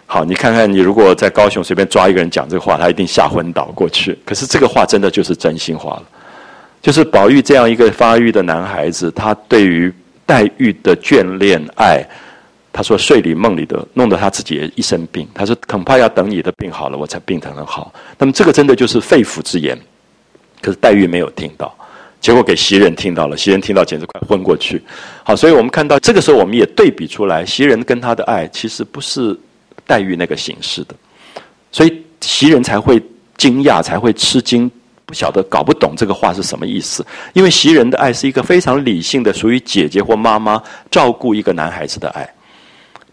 [0.07, 4.19] 好，你看看，你如果在高雄随便抓一个人讲这话，他一定吓昏倒过去。
[4.25, 6.03] 可是这个话真的就是真心话了。”
[6.83, 9.93] 就是宝玉这样一个发育的男孩子，他对于
[10.25, 12.03] 黛玉的眷恋爱，
[12.73, 15.29] 他说睡里梦里的，弄得他自己一身病。
[15.35, 17.93] 他说恐怕要等你的病好了，我才病才能好。
[18.17, 19.79] 那么这个真的就是肺腑之言，
[20.61, 21.75] 可是黛玉没有听到，
[22.21, 24.83] 结果给袭人听到了，袭人听到简直快昏过去。
[25.25, 29.39] 好，所以我们看到这个时候，我们也对比出来，袭人跟他的爱其实不是
[29.87, 30.95] 黛玉那个形式的，
[31.73, 33.03] 所以袭人才会
[33.37, 34.71] 惊讶，才会吃惊。
[35.07, 42.33] 不晓得搞不懂这个话是什么意思，因为袭人的爱是一个非常理性的，属于姐姐或妈妈照顾一个男孩子的爱，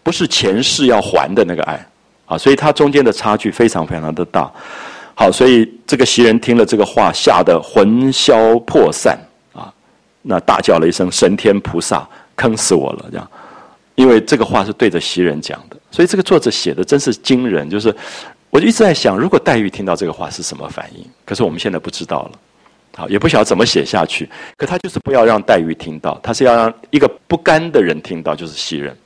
[0.04, 1.84] 不是前世要还的那个爱
[2.26, 4.48] 啊，所以它中间的差距非常非常的大。
[5.20, 9.18] 好，所以这个袭人听了这个话，吓得魂消魄散
[9.52, 9.66] 啊，
[10.22, 13.28] 那大叫了一声：“神天菩萨，坑死我了！”这样，
[13.96, 17.92] 因为这个话是对着袭人讲的，所以这个作者写的真是惊人，就是。
[18.50, 21.04] 我就一直在想，如果黛玉听到这个话是什么反应？
[21.26, 22.30] 可是我们现在不知道了，
[22.96, 24.26] 好，也不晓得怎么写下去。
[24.56, 28.96] 可他就是不要让黛玉听到，他是要让一个不甘的人听到，就是袭人。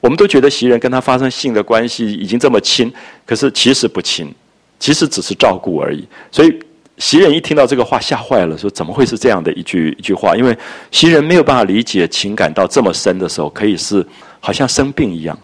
[0.00, 2.92] 我们都觉得袭人跟他发生性的关系已经这么亲，
[3.26, 4.32] 可是其实不亲，
[4.80, 6.04] 其实只是照顾而已。
[6.32, 6.58] 所以
[6.98, 10.34] 袭人一听到这个话吓坏了，说怎么会是这样的一句一句话？
[10.34, 10.56] 因为
[10.90, 14.04] 袭人没有办法理解情感到这么深的时候，可以是
[14.40, 15.38] 好像生病一样，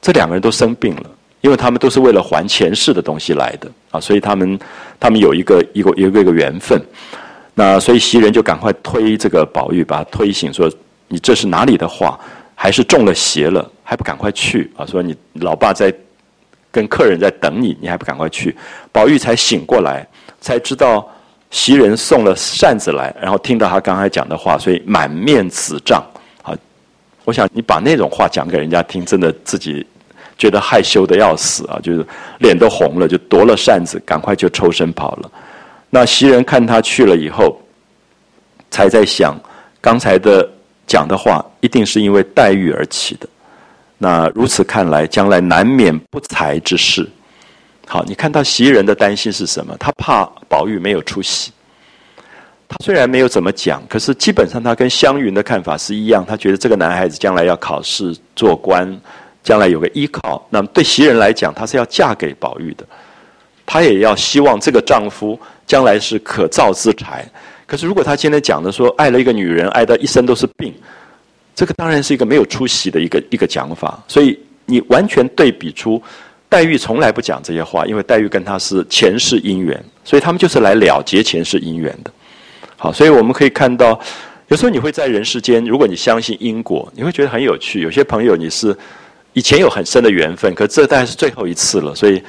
[0.00, 1.10] 这两个人都生病了。
[1.40, 4.58] 因为他们都是为了还前世的东西来的啊，所以他们
[5.00, 6.78] 他们有一个一个一个一个缘分。
[7.54, 10.70] 那所以袭人就赶快推这个宝玉，把他推醒，说
[11.08, 12.20] ：“你这是哪里的话？
[12.54, 13.66] 还是中了邪了？
[13.82, 14.84] 还不赶快去啊？
[14.84, 15.90] 说你老爸在
[16.70, 18.56] 跟客人在等你，你还不赶快去？”
[18.92, 20.06] 宝玉才醒过来，
[20.40, 21.08] 才知道
[21.50, 26.04] 袭人送了扇子来，然后听到他刚才讲的话，所以满面紫胀。
[26.42, 26.56] 啊，
[27.24, 29.86] 我想你把那种话讲给人家听，真的自己。
[30.38, 32.02] 觉得害羞的要死啊，就是
[32.38, 35.30] 脸都红了，就夺了扇子，赶快就抽身跑了。
[35.90, 37.60] 那袭人看他去了以后，
[38.70, 39.38] 才在想，
[39.82, 40.48] 刚才的
[40.86, 43.28] 讲的话一定是因为黛玉而起的。
[44.02, 47.06] 那如此看来，将来难免不才之事。
[47.86, 49.76] 好，你看到袭人的担心是什么？
[49.78, 51.52] 他怕宝玉没有出息。
[52.66, 56.24] 他虽然没有怎么讲，可是基本上他跟湘云的看法是一样。
[56.26, 58.98] 他觉得这个男孩子将来要考试做官。
[59.42, 62.84] 将来有个依靠，那么对袭人来讲，她是要嫁给宝玉的，
[63.64, 67.26] 她也要希望这个丈夫将来是可造之才。
[67.66, 70.74] 可是如果她今天讲的说爱了一个女人，爱到一生都是病，
[71.54, 74.02] 这个当然是一个没有出息的一个一个讲法。
[74.08, 76.02] 所以你完全对比出
[76.48, 82.10] 黛玉从来不讲这些话，因为黛玉跟他是前世姻缘，所以他们就是来了结前世姻缘的。
[82.76, 84.00] 好，所以我们可以看到，
[84.48, 87.80] 有时候你会在人世间，如果你相信因果，你会觉得很有趣。
[87.80, 88.76] 有些朋友你是。
[89.32, 92.20] 以前有很深的缘分，可这大概是最后一次了，所以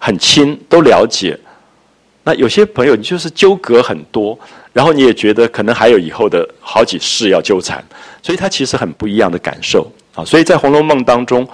[0.00, 1.38] 很亲，都了解。
[2.24, 4.38] 那有些朋友你就是纠葛很多，
[4.72, 7.84] 然后你也觉得可能还有以后的好几世要纠缠，
[8.22, 10.24] 所以他其实很不一样的感受啊。
[10.24, 11.46] 所以在《红楼梦》当中，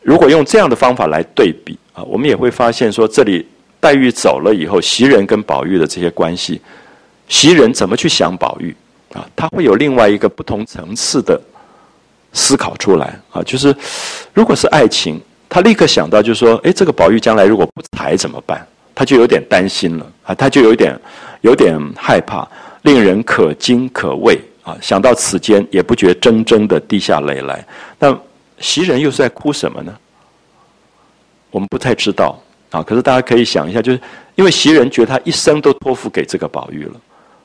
[0.00, 3.46] 如果用这样的方法来对比啊，我们也会发现说，这里
[3.78, 6.60] 黛玉走了以后，袭人跟宝玉的这些关系，
[7.28, 8.74] 袭人怎么去想宝玉
[9.12, 9.28] 啊？
[9.36, 11.38] 他会有另外一个不同层次的
[12.32, 13.42] 思考出来啊。
[13.42, 13.74] 就是
[14.32, 18.66] 如果是爱情，他立刻想到就是说，哎，这个宝玉将来如果不才怎么办？
[18.96, 20.98] 他就有点担心了啊，他就有点
[21.42, 22.48] 有点害怕，
[22.80, 24.74] 令人可惊可畏啊！
[24.80, 27.62] 想到此间，也不觉铮铮的滴下泪来。
[27.98, 28.18] 那
[28.58, 29.94] 袭人又是在哭什么呢？
[31.50, 32.82] 我们不太知道啊。
[32.82, 34.00] 可是大家可以想一下，就是
[34.34, 36.94] 因为袭人觉得他一生都托付给这个宝玉了。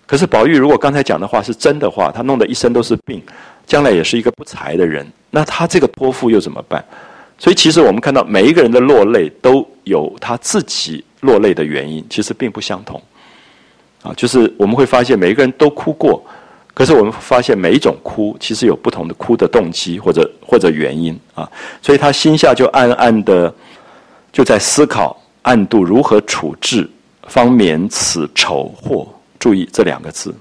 [0.08, 3.22] 可是宝玉如果刚才讲的话是真的话，他弄得一生都是病，
[3.68, 6.82] 将来也是一个不才的人，那他这个托付又怎么办？
[7.38, 11.04] 所以其实我们看到每一个人的落泪都有他自己。
[11.22, 13.02] 落泪的原因其实并不相同，
[14.04, 16.24] 啊，就是我们会发现每一个人都哭过，
[16.74, 21.50] 可是我们发现每一种哭其实有不同的哭的动机或者或者原因啊，
[21.82, 23.54] 所以他心下就暗暗的
[24.32, 26.90] 就在思考暗度如何处置，
[27.28, 29.08] 方免此丑祸。
[29.40, 30.34] 注意这两个字，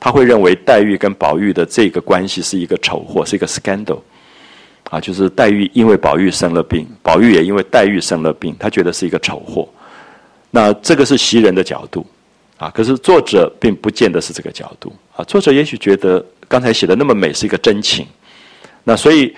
[0.00, 4.00] 他会认为黛玉跟宝玉的这个关系是一个丑祸，是一个 scandal。
[4.90, 9.68] 啊，就是黛玉因为宝玉生了病，宝玉也因为黛玉生了病，他觉得是一个丑祸。
[10.54, 12.06] 那这个是袭人的角度，
[12.58, 18.06] 啊，可是作者并不见得是这个角度，啊，作者也许觉得刚才写的那么美是一个真情，
[18.84, 19.34] 那所以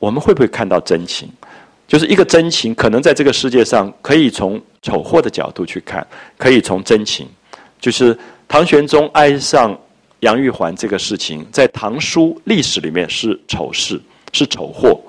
[0.00, 1.30] 我们会不会看到真情？
[1.86, 6.04] 就是一个真情，可能在这个世界上可以从丑货的角度去看，
[6.36, 7.28] 可以从真情，
[7.80, 8.18] 就是
[8.48, 9.78] 唐玄宗爱上
[10.20, 13.98] 杨玉环这个事情，在唐书历史里面是丑事，
[14.32, 15.00] 是丑货，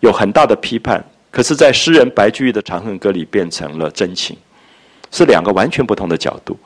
[0.00, 4.36] 有很大的批判，可是，在诗人白居易的《长恨歌》里变成了真情。
[5.10, 6.56] 是两个完全不同的角度，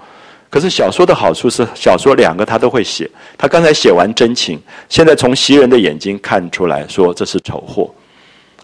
[0.51, 3.09] 可是小说的好处是，小说两个他都会写。
[3.39, 7.91] 他刚才写完真情，现在从袭人的眼睛看出来说这是丑货，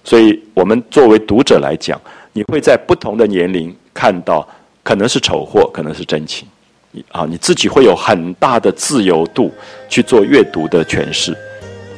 [0.04, 2.00] 所以我们作为读者来讲，
[2.32, 4.46] 你会在不同的年龄看到
[4.82, 6.46] 可能是丑货，可能是真情，
[6.90, 9.52] 你啊你自己会有很大的自由度
[9.88, 11.32] 去做阅读的诠释，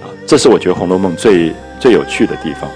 [0.03, 2.71] 啊，这是我觉得《红楼梦》最最有趣的地方。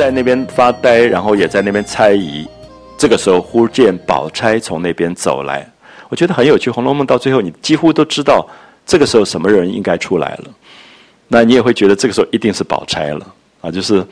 [0.00, 2.48] 在那边发呆，然后也在那边猜疑。
[2.96, 5.70] 这个时候，忽见宝钗从那边走来，
[6.08, 6.70] 我觉得很有趣。
[6.72, 8.48] 《红楼梦》到最后，你几乎都知道
[8.86, 10.44] 这个时候什么人应该出来了。
[11.28, 13.70] 那你也会觉得这个时候一定是宝钗了啊！
[13.70, 14.02] 就是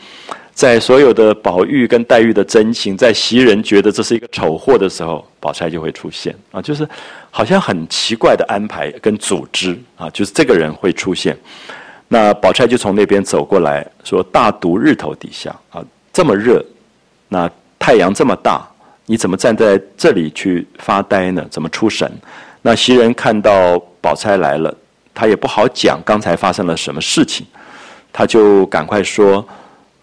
[0.52, 6.60] 在所有的宝玉跟黛玉的真情，在袭人觉得这是一个丑货的时候，宝钗就会出现啊！
[6.60, 6.86] 就是
[7.30, 10.10] 好像很奇怪的安排跟组织啊！
[10.10, 11.34] 就是这个人会出现。
[12.08, 16.64] 那宝钗就从那边走过来说：“大毒日头底下啊，这么热，
[17.28, 18.66] 那太阳这么大，
[19.04, 21.44] 你怎么站在这里去发呆呢？
[21.50, 22.10] 怎么出神？”
[22.62, 24.74] 那袭人看到宝钗来了，
[25.14, 27.46] 他也不好讲刚才发生了什么事情，
[28.12, 29.46] 他就赶快说：“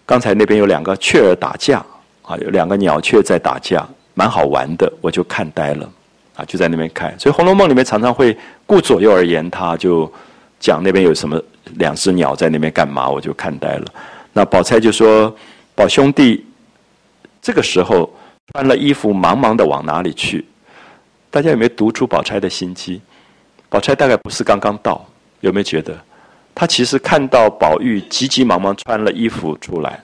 [0.06, 1.84] 刚才那边有两个雀儿打架
[2.22, 5.90] 啊，有两个鸟雀在打架，蛮好玩的，我就看呆了
[6.36, 7.14] 啊，就在那边看。
[7.18, 10.10] 所以《红楼梦》里面常常会顾左右而言他，就
[10.66, 11.40] 讲那边有什么。”
[11.78, 13.10] 两只鸟在那边干嘛？
[13.10, 13.84] 我就看呆了。
[14.32, 15.34] 那宝钗就说
[15.74, 16.46] ：“宝兄弟，
[17.42, 18.08] 这个时候
[18.52, 20.46] 穿了衣服，忙忙的往哪里去？”
[21.28, 23.00] 大家有没有读出宝钗的心机？
[23.68, 25.04] 宝钗大概不是刚刚到，
[25.40, 25.98] 有没有觉得？
[26.54, 30.00] 她其实看到宝玉急急忙忙穿了衣服出来，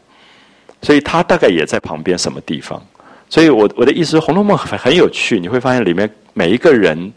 [0.83, 2.83] 所以她大概也在旁边什么地方。
[3.31, 7.12] 所以我我的意思，《红楼梦》很很有趣，你会发现里面每一个人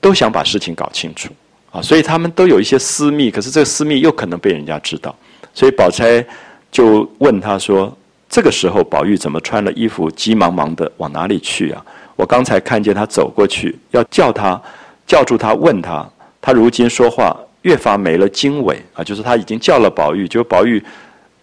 [0.00, 1.34] 都想把事情搞清楚。
[1.74, 5.12] 啊，所以他们都有一些私密，可是这个私密又可能被人家知道，
[5.52, 6.24] 所以宝钗
[6.70, 7.92] 就问他说
[8.30, 11.84] ：“这个时候宝玉怎么穿了衣服，急忙忙的往哪里去啊？
[12.14, 14.62] 我刚才看见他走过去，要叫他，
[15.04, 16.08] 叫住他，问他，
[16.40, 20.80] 他如今说话越发没了经纬啊，就是他已经叫了宝玉，就宝玉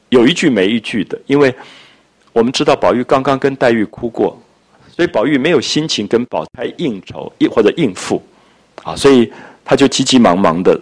[0.08, 1.54] 有一句没一句的，因为
[2.32, 4.42] 我们知道宝玉刚刚跟黛玉哭过，
[4.96, 8.24] 所以宝玉没有心情跟宝钗应酬或者应付
[8.86, 9.30] 啊，所以。
[9.64, 10.80] 他就急急忙忙的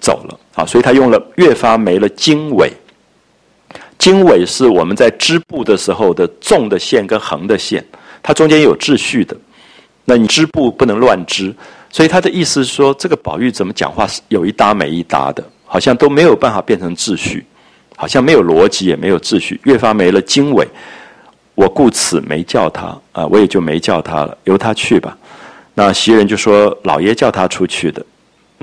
[0.00, 2.72] 走了啊，所以他用了越发没了经纬。
[3.98, 7.84] 经纬是我们在织布的时候的纵的线跟横的线，
[8.20, 9.36] 它中间有秩序的。
[10.04, 11.54] 那你织布不能乱织，
[11.88, 17.46] 所以他的意思是说，这个宝玉怎么讲话是有一搭没一搭的，好像都没有办法变成秩序，
[17.94, 20.66] 好像没有逻辑也没有秩序，越发没了经纬。
[21.54, 25.16] 我故此没叫他啊，我也就没叫他了，由他去吧。
[25.74, 28.04] 那袭人就说：“老爷叫他出去的。”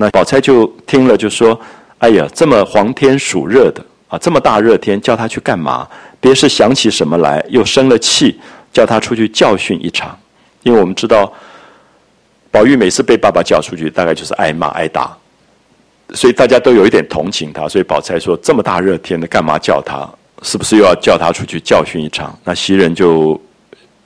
[0.00, 1.60] 那宝钗就听了，就说
[2.00, 5.86] ：“哎呀，这么黄天暑热的啊，这么大热天，叫他去干嘛？
[6.18, 8.40] 别是想起什么来，又生了气，
[8.72, 10.18] 叫他出去教训一场。
[10.62, 11.30] 因为我们知道，
[12.50, 15.14] 宝玉每次被爸爸叫出去，大概就是挨骂挨打，
[16.14, 17.68] 所以大家都有一点同情他。
[17.68, 20.08] 所以宝钗说：这么大热天的，干嘛叫他？”
[20.42, 22.34] 是不是又要叫他出去教训一场？
[22.42, 23.38] 那袭人就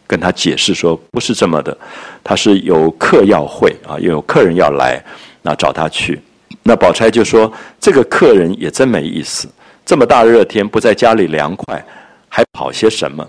[0.09, 1.78] 跟他解释说：“不是这么的，
[2.24, 5.00] 他是有客要会啊，又有客人要来，
[5.44, 6.20] 那找他去。”
[6.64, 9.46] 那宝钗就说：“这个客人也真没意思，
[9.87, 11.85] 这么大热天不在家里凉快，
[12.28, 13.24] 还跑些什么？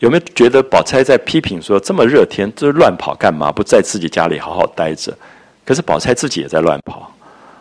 [0.00, 3.52] 有没有觉得宝钗在批评说：这么热天，这乱跑干嘛？
[3.52, 5.16] 不在自己家里好好待着？
[5.64, 7.08] 可是宝钗自己也在乱跑。”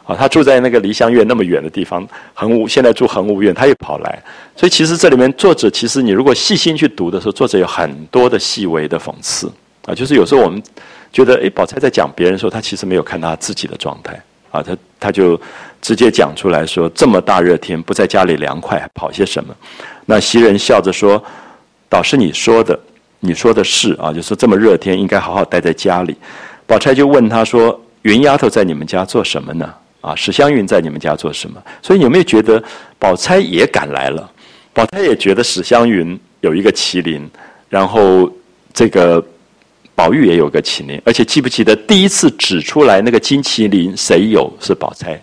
[0.04, 4.20] 啊，他住在那个梨香院那么远的地方，恒芜现在住恒芜院，他也跑来，
[4.56, 9.50] 所以其实这里面作者其实你如果细心去读的时候，作者有很多的细微的讽刺
[9.86, 10.62] 啊，就是有时候我们
[11.12, 14.20] 觉得，哎，宝钗在讲别人的时候，他其实没有看他自己的状态
[14.52, 15.40] 啊，他他就
[15.82, 19.54] 直接讲出来说，这么大热天不在家里凉快，跑些什么？
[20.06, 21.22] 那袭人笑着说，
[21.90, 22.80] 倒是你说的，
[23.20, 26.16] 你说的是啊，就说这么热天应该好好待在家里。
[26.66, 29.74] 宝钗就问他说，云丫头在你们家做什么呢？
[30.02, 31.62] 啊，史湘云在你们家做什么？
[31.82, 32.64] 所以有没有觉得
[32.98, 34.32] 宝钗也赶来了？
[34.74, 37.30] 宝钗也觉得史湘云有一个麒麟，
[37.70, 38.32] 然后
[38.74, 39.24] 这个
[39.96, 44.52] 宝玉也有个麒麟，而且记不记得第一次指出来那个金麒麟谁有？
[44.60, 45.22] 是宝钗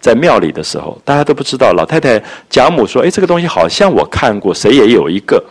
[0.00, 1.72] 在庙里的时候，大家都不知道。
[1.72, 5.42] 老太太贾母说：“哎，这个东西好像我看过，谁也有一个。”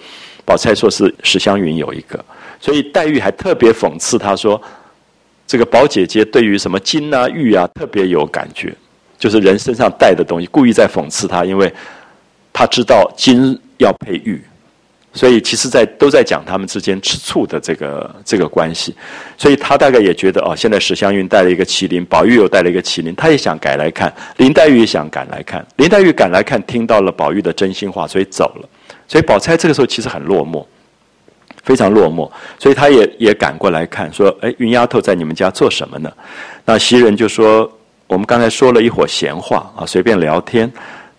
[0.45, 2.23] 宝钗说是史湘云有一个，
[2.59, 4.61] 所以黛玉还特别讽刺她说。
[5.47, 8.73] 这个宝姐姐对于什么金啊玉啊特别有感觉，
[9.19, 11.71] 就是人身上带的东西，故意在讽刺她，因为
[12.51, 14.43] 她知道金要配玉，
[15.15, 18.93] 所以其实在都在讲他们之间吃醋的这个这个关系，
[19.38, 28.69] 所以他大概也觉得哦，现在史湘云带了一个麒麟，宝玉又带了一个麒麟，他也想改来看，林黛玉也想赶来看，林黛玉赶来看，听到了宝玉的真心话，所以走了，
[29.08, 30.63] 所以宝钗这个时候其实很落寞。
[31.63, 36.12] 非常落寞，所以他也也赶过来看，说：“哎，云丫头在你们家做什么呢？”
[36.63, 37.67] 那袭人就说
[38.06, 40.71] ：“我们刚才说了一会闲话啊，随便聊天。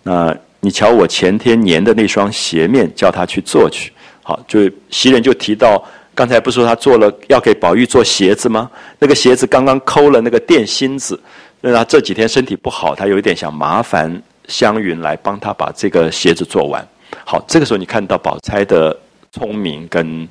[0.03, 0.33] 那
[0.67, 3.93] 你瞧我前天粘的那双鞋面，叫他去做去。
[4.21, 5.81] 好，就袭人就提到，
[6.13, 8.69] 刚才不是说他做了要给宝玉做鞋子吗？
[8.99, 11.17] 那个鞋子刚刚抠了那个垫心子，
[11.61, 16.85] 那他这几天身体不好，他有一点想麻烦湘云来帮他把这个鞋子做完。
[17.23, 18.93] 好，这个时候你看到宝钗的
[19.31, 20.27] 聪明跟。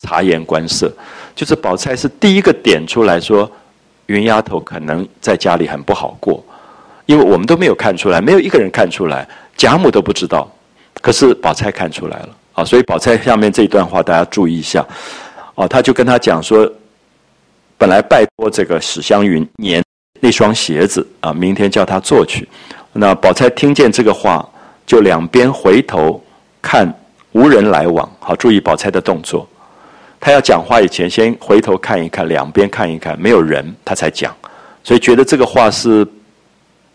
[0.00, 0.92] 察言观色，
[1.34, 3.50] 就是宝钗是第一个点出来说，
[4.04, 6.44] 云丫头可能在家里很不好过，
[7.06, 9.26] 因为我们都没有看出来，没有一个人看出来，
[9.56, 10.50] 贾母都不知道，
[11.00, 14.86] 可是宝钗看出来了啊，所以宝钗下面这一段话大家注意一下，
[15.54, 16.70] 哦，他就跟他讲说，
[17.76, 19.82] 本来拜托这个史湘云粘
[20.20, 22.48] 那双鞋子啊，明天叫他做去，
[22.92, 24.48] 那宝钗听见这个话，
[24.86, 26.22] 就两边回头
[26.62, 26.90] 看
[27.32, 29.46] 无人来往，好，注意宝钗的动作。
[30.20, 34.34] 他要讲话以前，先回头看一看，两边看一看，没有人，他才讲。
[34.82, 36.06] 所以觉得这个话是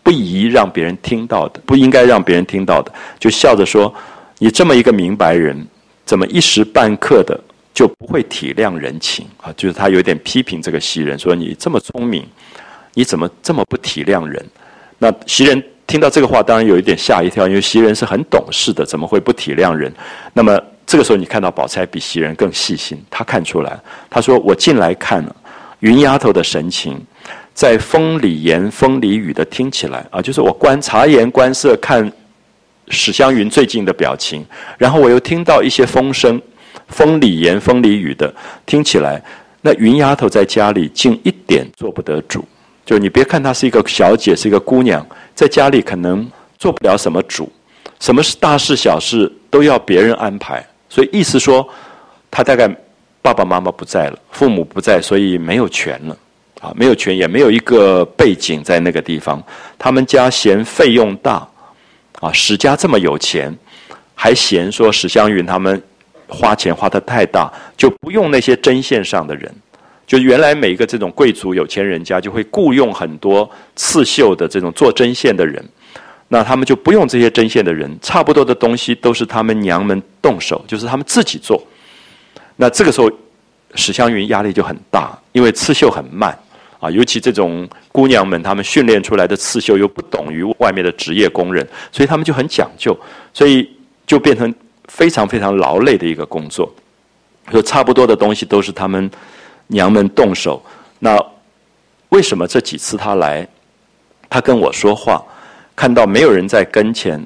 [0.02, 3.92] 不宜让别人听到的，不应该让别人听到的，就笑着说
[4.38, 5.66] ：“你这么一个明白人，
[6.04, 7.38] 怎么一时半刻的
[7.72, 12.26] 就不会体谅人情啊？”就是他有点批评这个袭人，说：“你这么聪明，
[12.94, 14.44] 你怎么这么不体谅人？”
[14.98, 19.92] 那袭人听到这个话，当然有一点吓一跳，因为袭人是很懂事的，怎么会不体谅人？
[20.32, 20.60] 那么。
[20.86, 23.78] 这个时候，你看到宝钗比袭人更细心，她看出来，
[24.08, 25.36] 她说：“我进来看了
[25.78, 27.00] 云丫头的神情，
[27.60, 32.10] 在风里言风里语的听起来啊，就是我观察言观色看
[32.88, 34.42] 史湘云最近的表情，
[34.78, 36.40] 然后我又听到一些风声，
[36.88, 38.34] 风里言风里语的
[38.64, 39.22] 听起来，
[39.60, 42.42] 那云丫头在家里竟一点做不得主，
[42.86, 46.26] 就你别看她是一个小姐，是一个姑娘，在家里可能
[46.58, 47.52] 做不了什么主，
[47.98, 51.68] 什么是大事小事都要别人安排。”所以意思说，
[52.30, 52.74] 她大概
[53.20, 56.16] 爸爸妈妈不在了，父母不在，所以没有权了，
[56.60, 59.42] 啊，没有权，也没有一个背景在那个地方。
[59.78, 61.48] 他们家嫌费用大，
[62.20, 63.52] 啊，史家这么有钱，
[64.14, 65.82] 还嫌说史湘云他们
[66.28, 69.50] 花钱花的太大，就不用那些针线上的人。
[70.06, 75.64] 就原来每一个这种贵族有钱人家就会雇佣很多刺绣的这种做针线的人。
[76.28, 81.60] 那他们就不用这些针线的人，差不多的东西都是他们娘们动手，就是他们自己做。
[82.54, 83.10] 那这个时候，
[83.74, 86.38] 史湘云压力就很大，因为刺绣很慢
[86.80, 92.98] 啊，尤其这种姑娘们，她们训练出来的刺绣又不懂于外面的职业工人，所以她们就很讲究，
[93.32, 93.70] 所以
[94.06, 94.52] 就变成
[94.86, 96.72] 非常非常劳累的一个工作。
[97.52, 99.10] 说差不多的东西都是她们
[99.68, 100.62] 娘们动手。
[100.98, 101.16] 那
[102.08, 103.46] 为什么这几次她来，
[104.28, 105.22] 她跟我说话？
[105.76, 107.24] 看到没有人在跟前，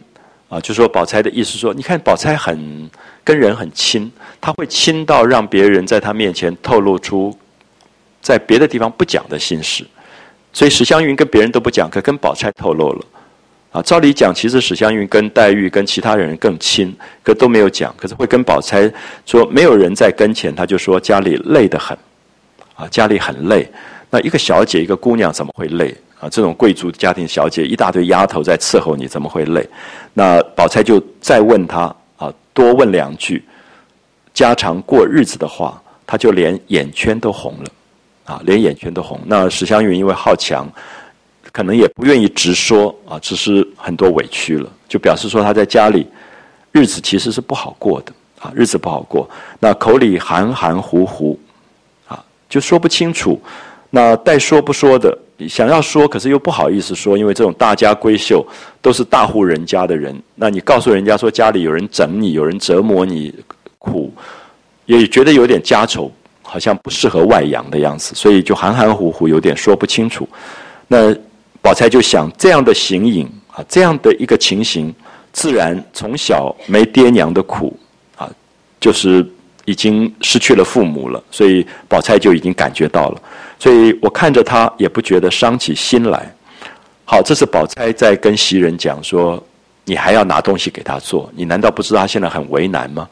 [0.49, 2.89] 啊，就说宝钗的意思说，你看宝钗很
[3.25, 7.37] 跟人很亲，她会亲到让别人在她面前透露出
[8.25, 9.85] 在别的地方不讲的心事，
[10.51, 13.05] 所以史湘云跟别人都不讲，可跟宝钗透露了。
[13.71, 18.91] 啊，照理讲，其实史湘云跟黛玉跟其他人更亲，可都没有讲，可是会跟宝钗
[19.27, 21.95] 说，没有人在跟前，他就说家里累得很，
[22.77, 23.69] 啊，家里很累。
[24.09, 25.95] 那一个小姐，一个姑娘怎么会累？
[26.21, 29.69] 啊，这种贵族家庭小姐，一大堆丫头在伺候你，怎么会累？
[30.15, 33.45] 那宝钗就再问他啊，多问两句，
[34.33, 37.65] 家常过日子的话，他就连眼圈都红了，
[38.25, 39.21] 啊，连眼圈都红。
[39.27, 40.67] 那史湘云因为好强，
[41.53, 46.07] 可能也不愿意直说啊，只是很多委屈了，就表示说他在家里
[46.73, 49.29] 日子其实是不好过的啊，日子不好过。
[49.61, 51.39] 那口里含含糊糊，
[52.09, 53.41] 啊，就说不清楚。
[53.91, 55.17] 那带说不说的。
[55.49, 58.47] 想要说，可是又不好意思说，因为这种大家闺秀
[58.81, 63.35] 都是大户人家的人，那你告诉人家说家里有人整你，有人折磨你，
[63.79, 64.15] 苦，
[64.87, 66.11] 也觉得有点家丑，
[66.55, 70.29] 好像不适合外扬的样子，所以就含含糊糊，有点说不清楚。
[70.87, 71.13] 那
[71.61, 74.95] 宝钗就想，这样的形影啊，这样的一个情形，
[75.33, 77.77] 自然从小没爹娘的苦
[78.17, 78.31] 啊，
[78.79, 79.29] 就是
[79.65, 83.21] 已经失去了父母了，所以宝钗就已经感觉到了。
[83.59, 86.33] 所以我看着他，也不觉得伤起心来。
[87.05, 89.45] 好，这是宝钗在跟袭人讲说
[89.85, 93.09] ：“你还要拿东西给他做，你难道不知道他现在很为难吗？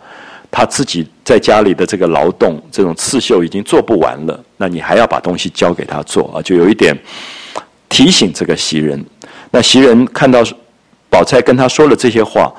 [0.52, 6.42] 他自己在家里的这个劳动，这种刺绣已经做不完了，那你还要把东西交给他做啊？
[6.42, 6.94] 就有一点
[7.88, 9.02] 提醒这个袭人。
[9.50, 10.44] 那袭人看到
[11.08, 12.52] 宝钗跟他说了这些话，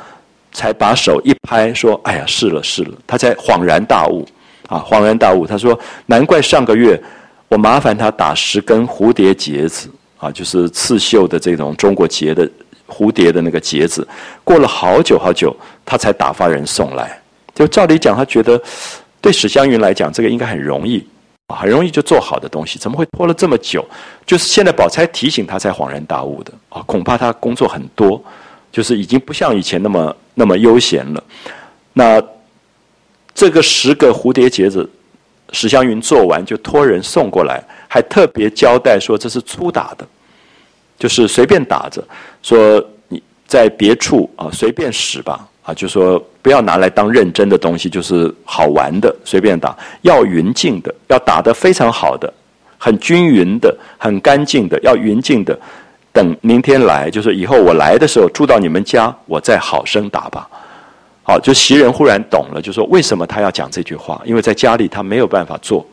[0.51, 4.27] 才把手一拍，说：‘哎呀，是了，是了。’他才恍然大悟
[4.67, 5.45] 啊，恍然大悟。
[5.45, 7.01] 他说：‘难怪上个月。’
[7.47, 9.87] 我麻烦他打十根蝴蝶结子
[10.17, 12.49] 啊，就是刺绣的这种中国结的
[12.87, 14.07] 蝴蝶的那个结子。
[14.43, 17.19] 过了好久好久，他才打发人送来。
[17.53, 18.61] 就照理讲，他觉得
[19.21, 21.05] 对史湘云来讲，这个应该很容易
[21.47, 23.85] 啊，很容易就做好的东西，怎么会拖了这么久？
[24.25, 28.23] 就是现在宝钗提醒他才恍然大悟的啊，恐怕他工作很多，
[28.71, 31.23] 就是已经不像以前那么那么悠闲了。
[31.93, 32.21] 那
[33.33, 34.89] 这个十个蝴蝶结子。
[35.55, 40.07] 史湘云做完就托人送过来，还特别交代说这是粗打的，
[40.97, 42.03] 就是随便打着，
[42.41, 52.31] 说你在别处啊随便使吧啊，就说不要拿来当认真的东西，就是好玩的随便打，要匀净的，要打得非常好的，
[52.77, 55.57] 很均匀的，很干净的，要匀净的。
[56.11, 60.47] 等明天来，就是以后我来的时候住到你们家，我再好生打吧。
[61.23, 64.21] 好，就袭人忽然懂了，就说为什么他要讲这句话？
[64.25, 65.83] 因为在家里他没有办法做，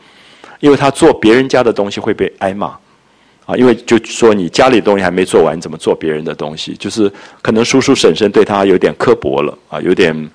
[0.59, 2.77] 因为他做别人家的东西会被挨骂，
[3.51, 6.75] 啊，因为就说你家里东西还没做完，怎么做别人的东西？
[6.79, 10.31] 就是可能叔叔婶婶对他有点刻薄了，啊，有点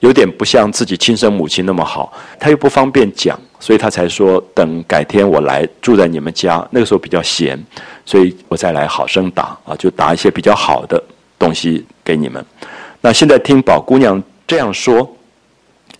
[0.00, 7.58] 有点不像自己亲生母亲那么好，他又不方便讲，所以他才说等改天我来住在你们家，那个时候比较闲，
[8.04, 11.02] 所以我再来好生打啊，就打一些比较好的
[11.38, 12.44] 东西给你们。
[13.00, 15.10] 那现在听宝姑娘这样说，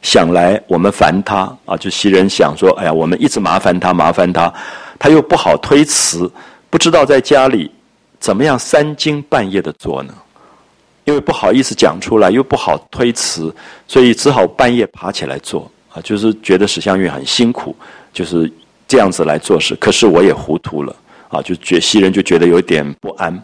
[0.03, 4.53] 想来我们烦他啊，就袭人想说，哎呀，我们一直麻烦他，麻烦他，
[4.99, 6.31] 他又不好推辞，
[6.69, 7.71] 不知道在家里
[8.19, 10.13] 怎么样三更半夜的做呢？
[11.05, 13.55] 因为不好意思讲出来，又不好推辞，
[13.87, 17.75] 所以只好半夜爬起来做啊，就是觉得史湘云很辛苦，
[18.13, 18.53] 就是
[18.89, 19.77] 这样子来做事。
[19.77, 20.95] 可是我也糊涂了
[21.29, 23.41] 啊，就觉袭人就觉得有点不安，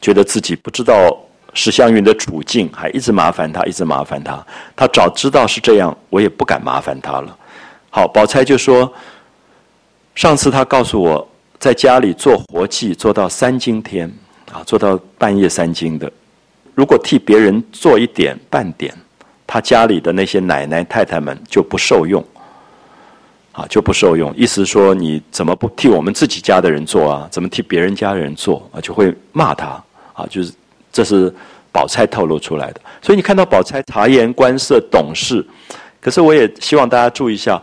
[0.00, 1.16] 觉得自己不知道。
[1.60, 4.46] 史湘云的处境还一直麻烦他，一直麻烦他。
[4.76, 7.36] 他早知道是这样，我也不敢麻烦他了。
[7.90, 8.90] 好，宝钗就说
[10.14, 11.28] ：“上次他告诉我
[11.58, 14.08] 在家里做活计，做到三更天
[14.52, 16.08] 啊，做到半夜三更的。
[16.76, 18.94] 如果替别人做一点半点，
[19.44, 22.24] 他家里的那些奶奶太太们就不受用
[23.50, 24.32] 啊，就不受用。
[24.36, 27.26] 意思说，你怎么不替我们自己家的人做啊？
[27.32, 28.78] 怎么替别人家人做啊？
[28.80, 29.82] 就会骂他
[30.12, 30.52] 啊，就是。”
[30.92, 31.32] 这是
[31.70, 35.44] 宝钗透露出来的，所以你看到宝钗察言观色、懂事。
[36.00, 37.60] 可是我也希望大家注意一下，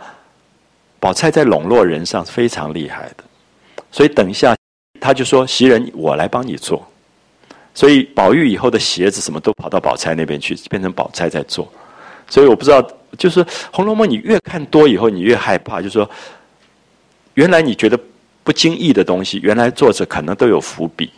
[0.99, 3.23] 宝钗在笼络人上是非常厉害的。
[3.91, 4.55] 所以等一下，
[4.99, 6.85] 他就说：“袭人，我来帮你做。”
[7.73, 11.71] 所以宝玉以后的鞋子什么都跑到宝钗那边去，变成宝钗在做。
[12.29, 12.85] 所以我不知道，
[13.17, 16.09] 就是《红楼梦》，你越看多以后，你越害怕，就是说，
[17.35, 17.99] 原来你觉得
[18.43, 21.11] 不经意的东西，原来作者可能都有伏笔，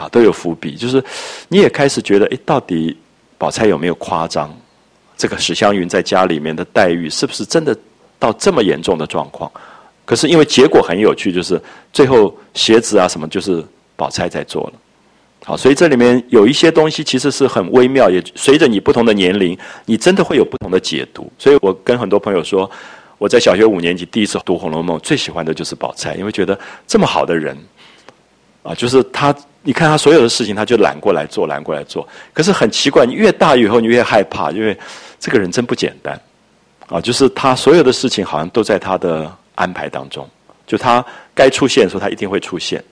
[0.00, 0.74] 啊，都有伏笔。
[0.76, 1.04] 就是
[1.48, 2.96] 你也开始觉得，哎，到底
[3.36, 4.50] 宝钗有没有夸张？
[5.16, 7.76] 这个史湘云在家里面的待遇是不是真的
[8.18, 9.52] 到这么严重的状况？
[10.06, 11.60] 可是因为结果很有趣，就是
[11.92, 13.62] 最后鞋子啊什么，就是
[13.96, 14.72] 宝钗在做了。
[15.44, 21.30] 好，所以这里面有一些东西其实是很微妙，也随着你不同的年龄，你真的会有不同的解读。
[21.38, 22.68] 所以我跟很多朋友说，
[23.18, 27.56] 我在小学五年级第一次读《红楼梦》，最喜欢的就是宝钗，因为觉得这么好的人，
[28.62, 29.34] 啊，就是他。
[29.62, 32.08] 你看他所有的事情，他就揽过来做，揽过来做。
[32.32, 34.74] 可是很奇怪，你越大以后，你越害怕，因为
[35.18, 36.18] 这个人真不简单，
[36.88, 40.26] 啊，就是他所有的事情好像都在他的安排当中。
[40.66, 41.04] 就他
[41.34, 42.82] 该出现的时候，他一定会出现，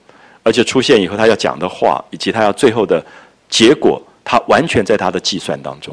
[0.43, 3.03] 而且出现以后，他要讲的话，以及他要最后的
[3.49, 5.91] 结果，他完全在他的计算当中。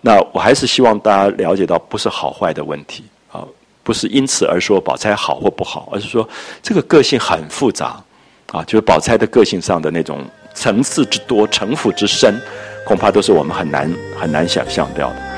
[0.00, 3.44] 那我还是希望大家了解到，不是好坏的问题啊，
[3.82, 6.26] 不是因此而说宝钗好或不好，而是说
[6.62, 8.02] 这个个性很复杂。
[8.52, 10.24] 啊，就是宝钗的个性上的那种
[10.54, 12.34] 层次之多、城府之深，
[12.84, 15.29] 恐怕都是我们很难很难想象掉的。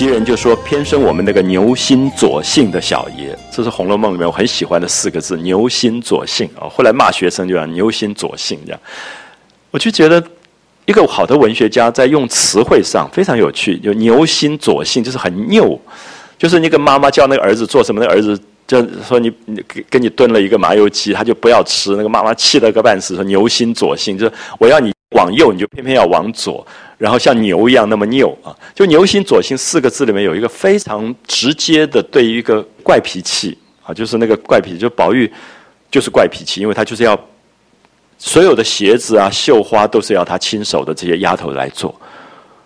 [0.00, 6.64] 袭人就说：“偏生我们那个牛心左姓的小爷，这是《红楼梦》里面我很喜欢的四个字‘牛心左姓’啊。
[6.70, 8.80] 后来骂学生就叫‘牛心左姓’这样。
[9.70, 10.24] 我就觉得，
[10.86, 13.76] 一个好的文学家在用词汇上非常有趣。
[13.76, 15.78] 就‘牛心左姓’就是很拗，
[16.38, 21.90] 就是那个妈妈叫那个儿子做什么，那儿子就说你你给给你炖了一个麻油鸡，他就不要吃。
[21.90, 26.66] 那个妈妈气得个半死，说‘牛心左性’，就是我要你往右，你就偏偏要往左。”
[26.98, 35.32] 然后像牛一样那么拗啊，就牛心左心四个字里面有一个非常直接的对于一个怪脾气啊，就是那个怪脾气，就宝玉
[35.90, 37.18] 就是怪脾气，因为他就是要
[38.18, 41.98] 所有的鞋子啊、绣花都是要他亲手的这些丫头来做，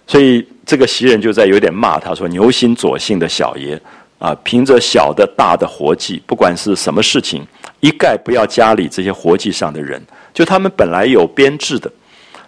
[0.05, 3.80] 所以这个袭人就在有点骂他说牛心左心的小爷
[4.18, 7.47] 啊，凭着小的大的活计，不管是什么事情，
[7.78, 11.88] 一概不要家里这些活计上的人，就他们本来有编制的。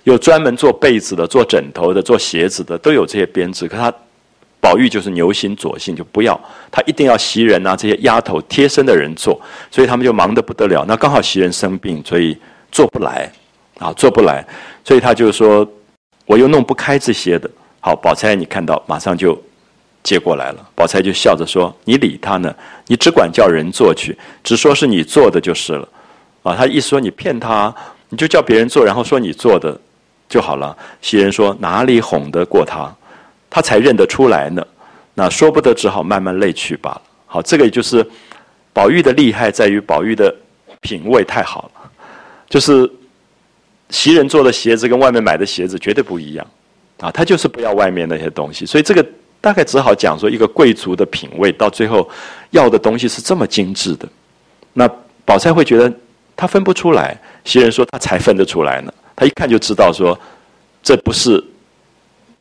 [0.07, 3.67] 有专门做被子的、做枕头的、做鞋子的，都有这些编制。
[3.67, 3.93] 可他
[4.61, 6.41] 宝玉就是牛心左心，就不要
[6.71, 10.85] 他一定要袭人啊这些丫头贴身的人做，所以他们就忙得不得了。
[10.87, 12.39] 那刚好袭人生病，所以
[12.71, 13.29] 做不来
[13.79, 14.47] 啊，做不来，
[14.85, 15.69] 所以他就说
[16.25, 17.51] 我又弄不开这些的。
[17.81, 19.37] 好，宝钗你看到马上就
[20.05, 20.69] 接过来了。
[20.77, 22.55] 宝钗就笑着说：“你理他呢？
[22.87, 25.89] 你只管叫人做去，只说是你做的就是了。”
[26.45, 27.75] 啊，他一说你骗他，
[28.09, 29.77] 你就叫别人做，然后说你做的。
[30.29, 30.77] 就好了。
[31.01, 32.93] 袭人说：“哪里哄得过他？
[33.49, 34.67] 他才认得出来呢。
[35.15, 37.03] 那说不得，只好慢慢泪去罢了。
[37.27, 38.07] 好，这个也就是
[38.73, 40.35] 宝玉的厉害，在于宝玉的
[40.81, 41.91] 品味太好了。
[42.51, 42.91] 就是
[43.89, 46.47] 袭人做的鞋子跟外面买的鞋子绝对不一样
[46.99, 47.11] 啊。
[47.11, 49.07] 他就是不要外面那些东西，所以这个
[49.41, 52.07] 大概只好讲说，一个贵族的品味到最后
[52.51, 54.07] 要的东西是这么精致的。
[54.75, 54.87] 那
[55.25, 55.91] 宝钗会觉得
[56.37, 60.17] 他分不出来，袭人说他才分得出来呢。”他一看就知道说，
[60.83, 61.43] 这不是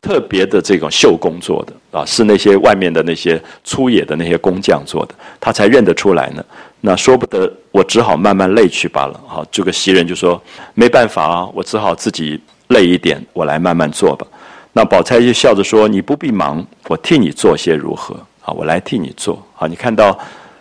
[0.00, 6.44] 特别的这种绣工做的啊，是那些外面的那些粗野的那些工匠做的，他才认得出来呢。
[6.80, 9.20] 那说不得，我只好慢慢累去罢了。
[9.26, 10.40] 好，这个袭人就说
[10.74, 14.26] 没办法啊，我只好自己累一点，我来慢慢做吧。
[14.72, 18.14] 那宝钗就笑着说：“你不必忙，我替你做些如何？
[18.40, 19.42] 好，我来替你做。
[19.54, 20.16] 好，你看到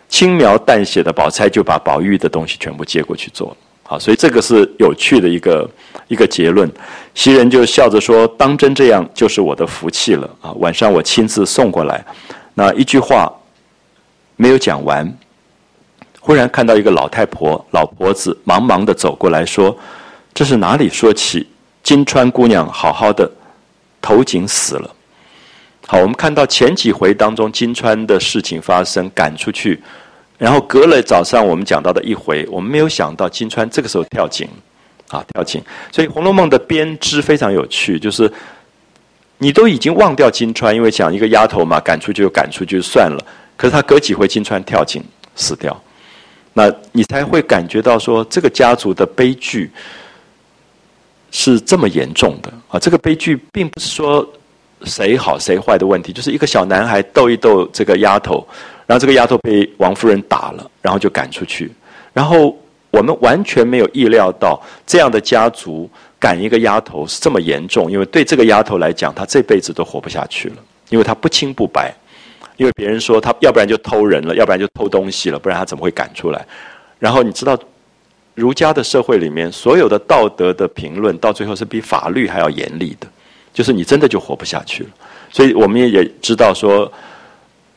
[0.07, 3.57] 轻描淡写的宝钗就把宝玉的东西全部接过去做了。
[3.87, 5.69] 好，所以这个是有趣的一个。”
[6.07, 6.71] 一个结论，
[7.15, 10.51] 袭人就笑着说：“当真这样，就是我的福气了啊！
[10.57, 12.05] 晚上我亲自送过来，
[12.53, 13.33] 那一句话
[14.35, 15.11] 没有讲完，
[16.19, 19.75] 忽然看到一个老太婆、老婆子忙忙的走过来说
[20.31, 21.47] ：‘这是哪里说起？
[21.81, 23.27] 金钏姑娘好好的，
[23.99, 24.95] 头颈死了。’
[25.87, 29.81] 好，我们看到前几回当中金钏的事情发生，赶出去，
[30.37, 34.47] 然后隔了早上我们讲到的一回，我们没有想到金钏这个时候跳井。”
[35.09, 35.61] 啊，跳井！
[35.91, 38.29] 所以《红楼梦》的编织非常有趣，就是
[39.37, 43.23] 你都已经忘掉金钏，因为讲一个丫头嘛，赶出去就赶出去就算了。
[43.55, 45.03] 可是他隔几回金钏跳井
[45.35, 45.79] 死掉，
[46.53, 49.69] 那你才会感觉到说这个家族的悲剧
[51.29, 52.79] 是这么严重的啊！
[52.79, 54.27] 这个悲剧并不是说
[54.83, 58.45] 谁好谁坏的问题，就是一个小男孩逗一逗这个丫头，
[58.85, 61.71] 然后这个丫头被王夫人打了，然后就赶出去。
[62.13, 62.55] 然后
[62.91, 70.55] 我们完全没有意料到这样的家族赶一个丫头是这么严重，因为对这个丫头来讲，她这辈子都活不下去了，
[70.89, 71.93] 因为她不清不白。
[72.57, 76.45] 因为别人说她要不然就偷人了，要不然就偷东西了，不然她怎么会赶出来？
[76.99, 77.57] 然后你知道，
[78.33, 83.07] 儒家的社会里面所有的道德的评论，到最后是比法律还要严厉的。
[83.55, 84.89] 就是你真的就活不下去了，
[85.31, 86.91] 所以我们也也知道说，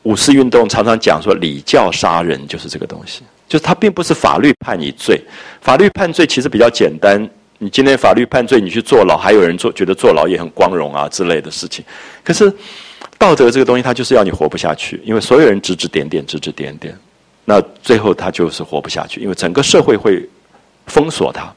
[0.03, 5.19] 五四运动常常讲说礼教杀人就是这个东西，就是它并不是法律判你罪，
[5.61, 7.17] 法律判罪其实比较简单，
[7.59, 11.85] 你今天法律判罪你去坐牢，还有人做觉得坐牢也很光荣啊之类的事情，
[12.25, 12.53] 可是
[13.17, 16.93] 道德这个东西它就是要你活不下去，因为所有人指指点点指指点点，
[17.45, 20.27] 那最后他就是活不下去，因为整个社会会
[20.87, 21.49] 封锁他。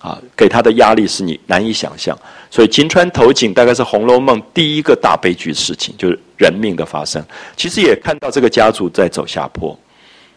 [0.00, 2.18] 啊，给他的压力是你难以想象，
[2.50, 7.22] 所以金川投井大概是《红楼梦》第一个大悲剧事情，就是人命的发生。
[7.54, 9.78] 其实也看到这个家族在走下坡，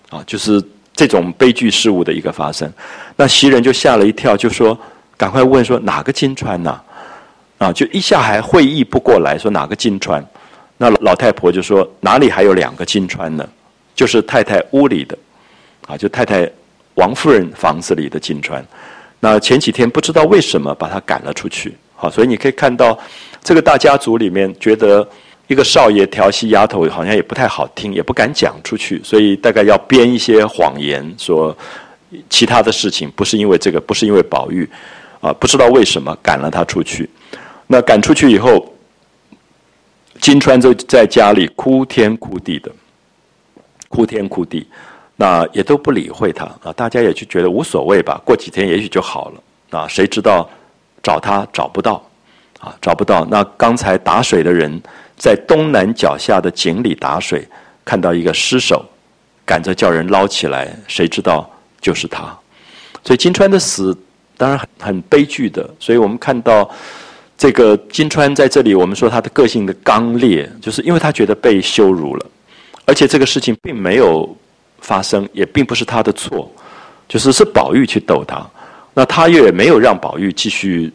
[0.10, 0.62] 啊，就是
[0.94, 2.70] 这种悲剧事物的一个发生。
[3.16, 4.78] 那袭人就吓了一跳，就说
[5.16, 6.82] ：“赶快问说哪个金川呐？”
[7.58, 10.22] 啊，就一下还会意不过来，说哪个金川？
[10.78, 13.48] 那老太婆就说：“哪里还有两个金川呢？
[13.96, 15.18] 就是太太屋里的，
[15.88, 16.52] 啊，就太太
[16.96, 18.62] 王夫人房子里的金川。”
[19.24, 23.00] 那前几天不知道为什么把他赶了出去，好，所以你可以看到
[23.42, 25.08] 这个大家族里面觉得
[25.48, 31.56] 一个少爷调戏丫头好像也不太好听，也不敢讲出去，所以大概要编一些谎言说
[32.30, 34.70] 其他的事情，不是因为这个，不是因为宝玉，
[35.22, 37.10] 啊，不知道为什么赶了他出去。
[37.68, 38.76] 那赶出去以后，
[40.20, 42.70] 金钏就在家里哭天哭地的，
[43.88, 44.68] 哭天哭地。
[45.16, 49.88] 那也都不理会他啊，大家也就觉得无所谓吧，过几天也许就好了啊。
[49.88, 50.50] 谁知道
[51.04, 52.04] 找他找不到
[52.60, 53.24] 啊，找不到。
[53.30, 54.82] 那刚才打水的人
[55.16, 57.48] 在东南脚下的井里打水，
[57.86, 58.84] 看到一个尸首，
[59.46, 61.48] 赶着叫人捞起来，谁知道
[61.80, 62.36] 就是他。
[63.04, 63.96] 所以金川的死
[64.36, 65.70] 当然很很悲剧的。
[65.80, 66.68] 所以我们看到
[67.38, 72.26] 这个金川在这里，我们说他的个性的刚烈，就是因为他觉得被羞辱了，
[72.86, 74.36] 而且这个事情并没有。
[74.84, 76.52] 发生也并不是他的错，
[77.08, 78.46] 就是是宝玉去逗他，
[78.94, 80.92] 那他也没有让宝玉继续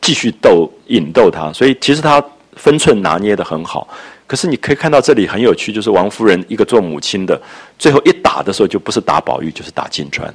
[0.00, 2.22] 继续逗引逗他，所以其实他
[2.56, 3.88] 分寸拿捏的很好。
[4.26, 7.40] 可是你可以看到这里很有趣，就是王夫人一个做母亲的，
[7.78, 10.28] 最后一打的时候就不是打宝玉，就是打金钏，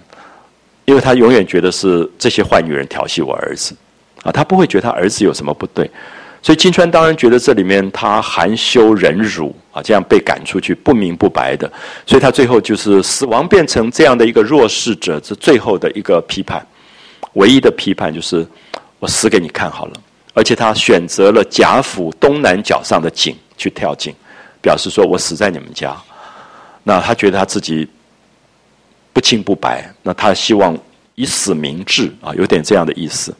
[0.85, 3.75] 因为他永远觉得是这些坏女人调戏我儿子，
[4.23, 5.89] 啊，他不会觉得他儿子有什么不对。
[6.41, 11.69] 所以金钏当然觉得这里面他含羞忍辱啊，这样被赶出去不明不白的，
[12.05, 16.65] 所以他最后就是死亡变成这样的一个弱势者，这最后的一个批判，
[17.33, 18.47] 唯一的批判就是
[18.99, 19.93] 我死给你看好了，
[20.33, 24.15] 而且他选择了贾府东南角上的井去跳井，
[24.61, 25.93] 表示说我死在你们家，
[26.83, 27.85] 那他觉得他自己
[29.11, 30.77] 不清不白，那他希望
[31.15, 33.35] 以死明志啊，有点这样的意思。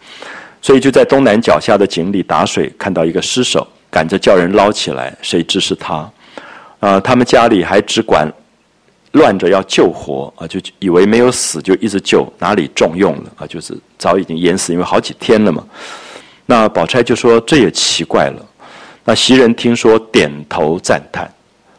[0.62, 6.10] 所以就在东南脚下的井里打水，看到一个尸首，赶着叫人捞起来，谁知是他？
[6.80, 8.32] 啊，他们家里还只管
[9.12, 13.48] 乱着要救活啊，就以为没有死就一直救，哪里重用了啊？
[13.48, 15.66] 就是早已经淹死，因为好几天了嘛。
[16.46, 18.46] 那宝钗就说这也奇怪了。
[19.04, 21.30] 那袭人听说，点头赞叹。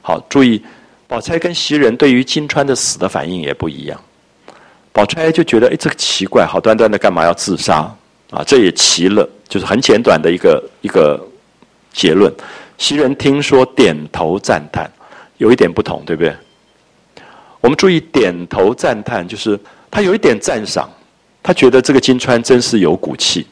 [0.03, 0.63] 好，注意，
[1.07, 4.01] 宝钗跟袭人对于金钏的死的反应也不一样。
[4.93, 7.89] 宝钗就觉得，哎，这个奇怪，好端端的干嘛要自杀？
[8.31, 11.21] 啊，这也奇了，就是很简短的一个一个
[11.93, 12.33] 结论。
[12.79, 14.91] 袭人听说，点头赞叹，
[15.39, 16.35] 有一点不同，对不对？
[17.61, 19.59] 我们注意点头赞叹，就是
[19.91, 20.89] 他有一点赞赏，
[21.43, 23.47] 他觉得这个金钏真是有骨气，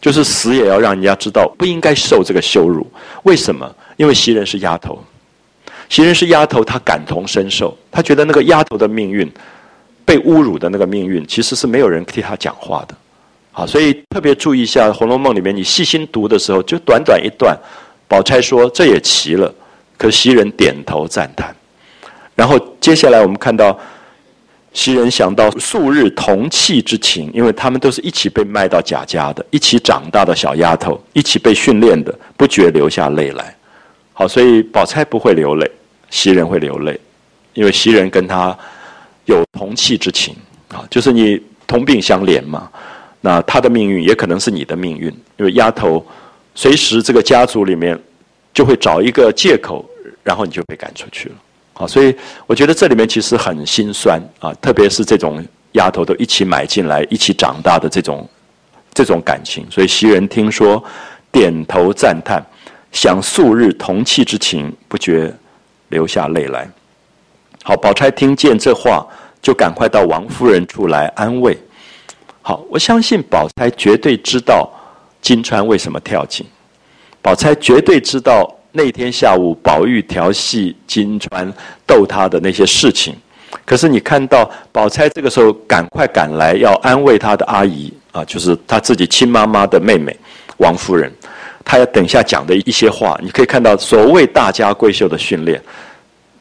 [0.00, 2.86] 就是死也要让人家知道不应该受这个羞辱。
[3.22, 3.74] 为什么？
[3.96, 5.02] 因为袭人是丫头，
[5.88, 9.30] 袭人是丫头，她感同身受，她觉得那个丫头的命运，
[10.04, 12.94] 被侮辱的那个命运，其实是没有人替她讲话的。
[13.50, 17.58] 好，所以特别注意一下《红楼梦》里面，你细心读的时候，就短短一段，
[18.06, 19.52] 宝钗说这也奇了，
[19.96, 21.54] 可袭人点头赞叹。
[22.36, 23.76] 然后接下来我们看到，
[24.72, 33.56] 袭人想到素日同气之情，因为他们都是一起被卖到贾家的，一起长大的小丫头，一起被训练的，不觉流下泪来。
[34.12, 35.68] 好，所以宝钗不会流泪，
[36.10, 37.00] 袭人会流泪，
[37.54, 38.56] 因为袭人跟他
[39.24, 40.36] 有同气之情
[40.68, 42.70] 啊，就是你同病相怜嘛。
[43.20, 46.04] 那他的命运也可能是你的命运，因为丫头
[46.54, 47.98] 随时这个家族里面
[48.54, 49.84] 就会找一个借口，
[50.22, 51.34] 然后你就被赶出去了。
[51.72, 52.14] 好，所以
[52.46, 58.28] 我觉得这里面其实很心酸啊，特别是这种丫头都一起买进来、一起长大的这种
[58.92, 59.66] 这种感情。
[59.70, 60.82] 所以袭人听说，
[61.30, 62.44] 点头赞叹，
[62.90, 65.32] 想素日同气之情，不觉
[65.88, 66.68] 流下泪来。
[67.62, 69.06] 好，宝钗听见这话，
[69.42, 71.56] 就赶快到王夫人处来安慰。
[72.48, 74.66] 好，我相信宝钗绝对知道
[75.20, 76.46] 金钏为什么跳井，
[77.20, 81.52] 宝钗绝对知道那天下午宝玉调戏金钏、
[81.86, 83.14] 逗她的那些事情。
[83.66, 90.16] 可是你看到宝钗这个时候赶快赶来要安慰她的阿姨啊，就是她自己亲妈妈的妹妹
[90.56, 91.12] 王夫人，
[91.66, 95.62] 她要等下讲的一些话，你可以看到所谓大家闺秀的训练，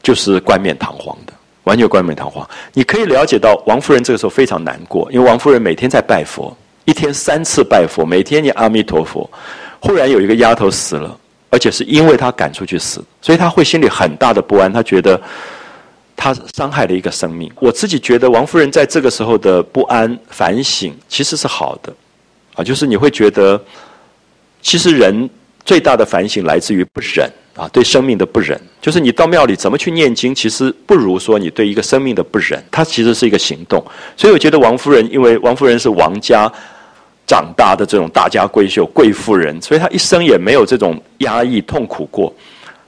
[0.01, 1.33] 就是冠冕堂皇的。
[1.67, 6.55] 完全冠冕堂皇，你可以了解到王夫人这个时候非常难过，因为王夫人每天在拜佛，
[6.85, 9.29] 一天三次拜佛，每天念阿弥陀佛。
[9.79, 11.15] 忽然有一个丫头死了，
[11.51, 14.71] 而且是因为她赶出去死，所以她会心里很大的不安。
[14.73, 15.21] 她觉得
[16.15, 17.51] 她伤害了一个生命。
[17.59, 21.93] 我自己觉得王夫人在这个时候的不安反省其实是好的，
[22.55, 23.61] 啊，就是你会觉得，
[24.61, 25.29] 其实人
[25.63, 27.29] 最大的反省来自于不忍。
[27.57, 33.83] 啊，对生命的不忍，就是你到庙里怎么去念经，其实不如说你对一个生命的不忍，它其实是一个行动。
[34.15, 36.51] 所以我觉得王夫人，因为王夫人是王家
[37.25, 42.31] 长大的这种大家闺秀、贵妇人，所以她一生也没有这种压抑、痛苦过。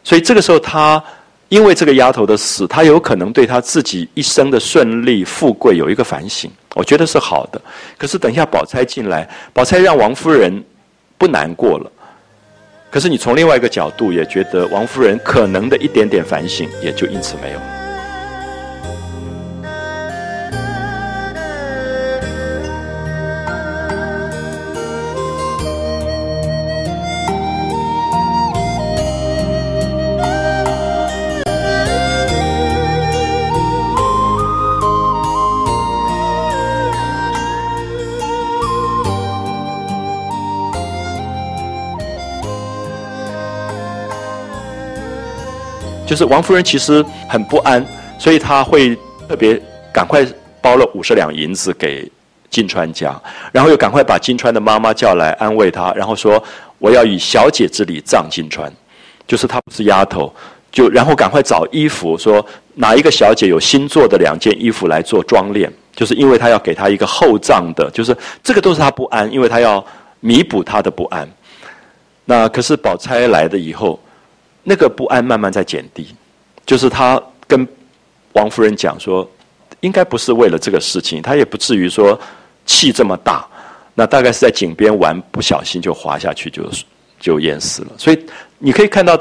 [0.04, 1.04] 所以这个时候，她
[1.48, 7.60] 因为这个丫头的死，她有可能对她自己一生的顺利、富贵有一个反省，我觉得是好的。
[7.98, 10.64] 可是等一下，宝钗进来，宝钗让王夫人
[11.18, 11.92] 不难过了。
[12.90, 17.79] 可是你从另外一个角度也觉得王夫人可能的一点点反省也就因此没有。
[46.10, 47.86] 就是王夫人其实很不安，
[48.18, 48.98] 所以她会
[49.28, 49.62] 特别
[49.94, 50.26] 赶快
[50.60, 52.12] 包了五十两银子给
[52.50, 53.16] 金钏家，
[53.52, 56.44] 然后又赶快把金钏的妈妈叫来安慰她，然后说
[56.80, 58.68] 我要以小姐之礼葬金钏，
[59.28, 60.34] 就是她不是丫头，
[60.72, 62.44] 就然后赶快找衣服，说
[62.74, 69.86] 哪一个小姐有新做的两件衣服来做装殓，就是因为她要给她一个厚葬的，就是这个都是她不安，因为她要
[70.22, 71.30] 弥补她的不安。
[72.26, 74.00] 那可是宝钗来了以后。
[74.70, 76.06] 那个不安慢慢在减低，
[76.64, 77.68] 就是他跟
[78.34, 79.28] 王夫人讲说，
[79.80, 82.18] 应该不是为了这个事情，他也不至于说
[82.68, 83.48] 气这么大。
[83.96, 86.70] 那大概是在井边玩，不小心就滑下去，就
[87.20, 87.88] 就淹死了。
[87.98, 88.26] 所以
[88.60, 89.20] 你可以看到，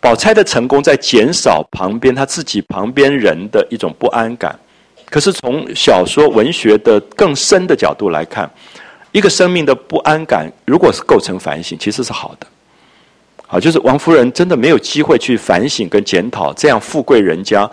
[0.00, 4.58] 宝钗的成功在减少旁边他自己旁边人的一种不安感。
[5.08, 8.50] 可是从小说文学的更深的角度来看，
[9.12, 12.46] 一个生命的不安感，如果是构成反省，其实是好的。
[13.48, 17.68] 啊，就是王夫人真的没有机会去反省跟检讨，这样富贵人家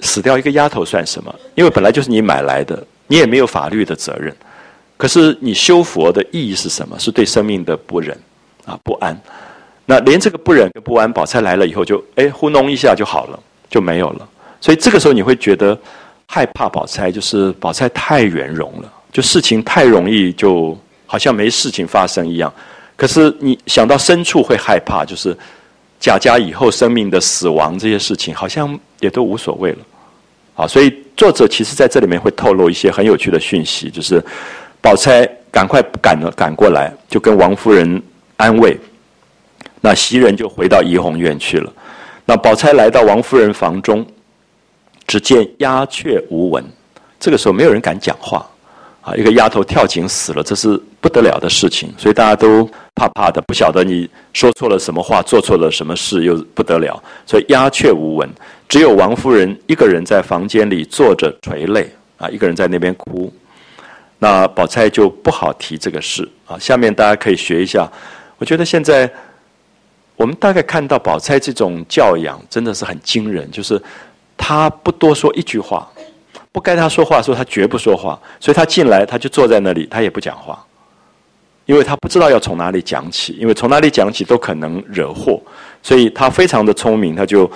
[0.00, 1.34] 死掉一个丫头算什么？
[1.56, 4.34] 因为本来就是你买来的，你也没有法律的责任。
[4.96, 6.96] 可是你修佛的意义是什么？
[7.00, 8.16] 是对生命的不忍
[8.64, 9.20] 啊不安。
[9.86, 14.28] 那连这个不忍跟不安，宝钗来了以后就哎糊弄一下就好了，就没有了。
[14.60, 15.76] 所以这个时候你会觉得
[16.26, 22.52] 害怕宝钗，就是宝钗太圆融了，就事情太容易，就好像没事情发生一样。
[22.96, 25.36] 可是你想到深处会害怕，就是
[25.98, 29.78] 贾家以后生命的死亡这些事情，好像也都无所谓了，
[30.54, 34.22] 啊，所以作者其实在这里面会透露一些很有趣的讯息，就是
[34.80, 38.00] 宝钗赶快赶了赶过来，就跟王夫人
[38.36, 38.78] 安慰，
[39.80, 41.72] 那袭人就回到怡红院去了。
[42.24, 44.06] 那宝钗来到王夫人房中，
[45.06, 46.64] 只见鸦雀无闻，
[47.18, 48.46] 这个时候没有人敢讲话。
[49.02, 58.26] 啊，一个丫头跳井死了，这是不得了的事情，所以大家都怕怕的，不晓得你说错了什么话，做错了什么事，又不得了，所以鸦雀无闻，
[58.66, 63.30] 只有王夫人一个人在房间里坐着垂泪，啊，一个人在那边哭。
[64.18, 66.58] 那宝钗就不好提这个事啊。
[66.58, 67.86] 下面大家可以学一下，
[68.38, 69.12] 我觉得现在
[70.16, 73.78] 我们大概看到宝钗这种教养真的是很惊人，就是
[74.38, 75.86] 她不多说一句话。
[76.50, 80.64] 不该她说话，说她绝不说话，所以她进来，她就坐在那里，她也不讲话，
[81.66, 85.40] 因为他不知道要从哪里讲起，因为从哪里讲起都可能惹祸，
[85.82, 87.50] 所以他非常的聪明，他就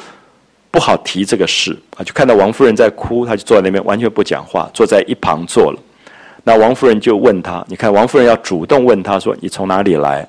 [0.71, 2.03] 不好提这个事啊。
[2.03, 5.79] 就看到王夫人在哭，他就坐在那边完全不讲话，坐在一旁坐了。
[6.45, 10.27] 那王夫人就问他，你看王夫人要主动问他说你从哪里来？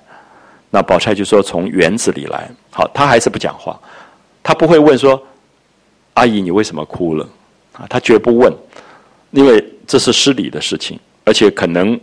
[0.72, 2.50] 那宝钗就说从园子里来。
[2.72, 3.80] 好，他还是不讲话，
[4.44, 5.22] 他不会问说
[6.16, 7.26] 阿姨你为什么哭了？
[7.74, 8.54] 啊，他绝不问，
[9.32, 11.98] 因为这是失礼的事情，而且可能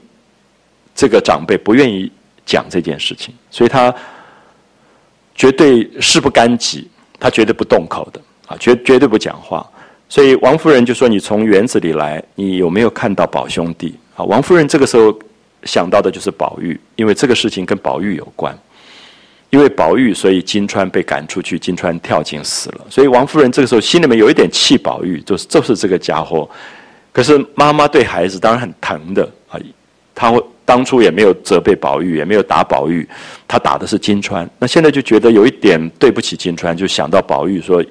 [0.97, 2.11] 这个长辈不愿意
[2.45, 3.95] 讲这件事情，所以他
[5.35, 6.89] 绝对事不干己，
[7.21, 9.65] 他绝对不动口的啊，绝绝对不讲话。
[10.09, 15.17] 所以王夫人就说：“你从园子里来，你有没有看到宝兄弟？”啊，王夫人这个时候
[15.65, 18.57] 想到的就是宝玉，因为这个事情跟宝玉有关。
[19.51, 22.87] 因为宝玉，所以金钏被赶出去，金钏跳井死了。
[22.91, 26.49] 所以王夫人这个时候心里面有一点气宝玉，就是就是这个家伙。
[27.13, 29.59] 可是妈妈对孩子当然很疼的啊，
[30.15, 33.09] 她会当初也没有责备宝玉，也没有打宝玉，
[33.49, 34.47] 他打的是金钏。
[34.59, 37.83] 那现在就觉得有一点对不起金钏，就想到宝玉说。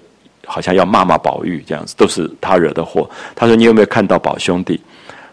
[0.47, 3.09] 好像要骂骂宝玉这样子，都是他惹的祸。
[3.35, 4.79] 他说：“你有没有看到宝兄弟？”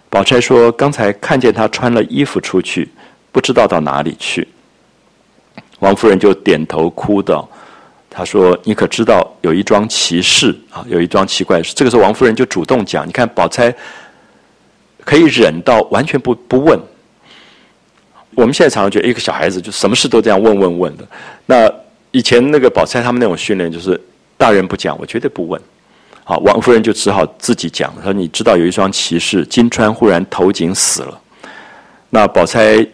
[0.09, 2.89] 宝钗说：“刚才看见他穿了衣服出去，
[3.31, 4.49] 不知道到哪里去。”
[5.81, 7.47] 王夫人就点头哭道
[8.09, 10.83] ：“他说你可知道有一桩奇事啊？
[10.89, 13.71] 有一桩奇怪事。”这个时候王夫人就主动讲：“你看宝钗
[15.05, 16.81] 可以忍到完全不不问。
[18.35, 21.05] 我们现在常常觉得一个小孩子就什么事都这样问问问的。
[21.47, 21.71] 那
[22.11, 24.01] 以前那个宝钗他们那种训练就是。”
[24.39, 25.61] 大人不讲，我绝对不问。
[26.25, 27.95] 好，王夫人就只好自己讲。
[28.03, 31.21] 说：“你知道有一桩奇事，金钏忽然投井死了。”
[32.11, 32.85] 那宝钗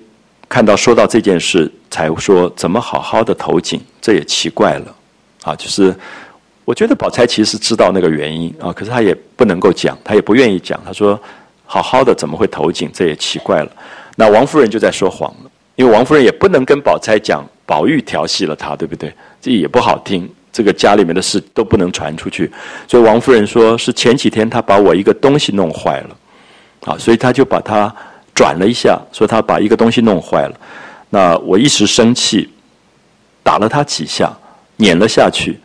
[0.46, 3.80] 看到说到这件事，才说：“怎么好好的投井？
[3.98, 4.94] 这也奇怪了。”
[5.42, 5.94] 啊，就是
[6.66, 10.78] 我觉得宝钗其实知道那个原因啊，可是她也不能够讲，她也不愿意讲。
[10.84, 11.18] 她说
[11.64, 12.90] ：“好好的怎么会投井？
[12.92, 13.72] 这也奇怪了。”
[14.20, 19.14] 那王夫人就在说谎了，因为王夫人也不能跟宝钗讲宝玉调戏了她，对不对？
[19.40, 20.28] 这也不好听。
[20.50, 22.50] 这个家里面的事都不能传出去，
[22.88, 26.16] 所以王夫人说是前几天他把我一个东西弄坏了，
[26.80, 27.94] 啊，所以他就把它
[28.34, 30.54] 转了一下，说他把一个东西弄坏了。
[31.10, 32.50] 那我一时生气，
[33.44, 34.36] 打了他几下，
[34.78, 35.56] 撵了下去。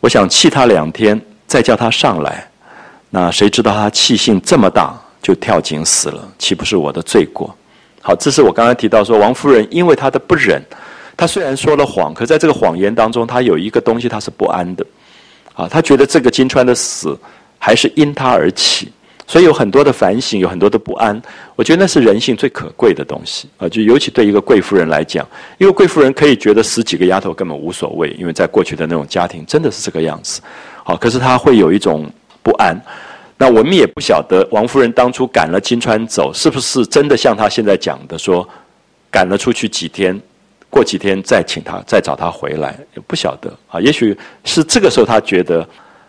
[0.00, 2.48] 我想气他两天，再叫他上来。
[3.10, 7.54] 那谁知道他气性这么大，就跳井死了，岂不是我的罪过？
[8.08, 10.62] 好，这是我刚才提到说王夫人因为她的不忍。
[11.14, 14.86] 她虽然说了谎，可在这个谎言当中，她有一个东西她是不安的，
[15.52, 17.14] 啊，她觉得这个金钏的死
[17.58, 18.90] 还是因她而起，
[19.26, 21.20] 所以有很多的反省，有很多的不安。
[21.54, 25.28] 我觉得那是人性最可贵的东西啊，就尤其对一个贵妇人来讲，
[25.58, 30.40] 因为贵妇人可以觉得死几个丫头根本无所谓，因为在过去的那种家庭真的是这个样子，
[30.82, 32.10] 好，可是她会有一种
[32.42, 32.74] 不安。
[33.38, 38.46] 那我们也不晓得王夫人当初赶了金钏走，是不是真的像她现在讲的说，
[39.10, 40.20] 赶了出去几天。
[40.70, 43.80] 过几天再请他，再找他回来，也不晓得啊。
[43.80, 44.14] 也许
[44.44, 45.66] 是这个时候她觉得，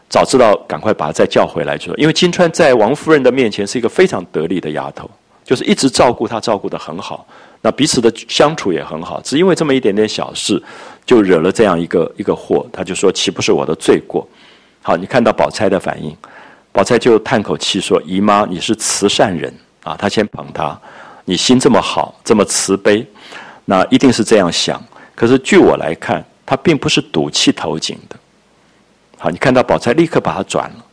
[0.10, 1.96] 早知道赶快把他再叫回来就。
[1.96, 5.10] 因为金钏在王夫人的面前是一个非常得力的丫头，
[5.46, 7.26] 就是一直照顾她，照顾得很好。
[7.62, 10.62] 那彼此的相处也很好，只因为这么一点点小事，
[11.06, 12.68] 就惹了这样一个一个祸。
[12.74, 14.28] 她就说：“岂不是我的罪过？”
[14.84, 16.14] 好，你看到宝钗的反应，
[16.72, 19.53] 宝钗就叹口气说：“姨妈，你是慈善人
[19.84, 20.80] 啊。”她先捧她，
[21.26, 23.05] 你心这么好，这么慈悲。
[23.65, 28.15] 那一定是这样想，可是据我来看，他并不是赌气投井的。
[29.17, 30.86] 好，你看到宝钗立刻把他转了，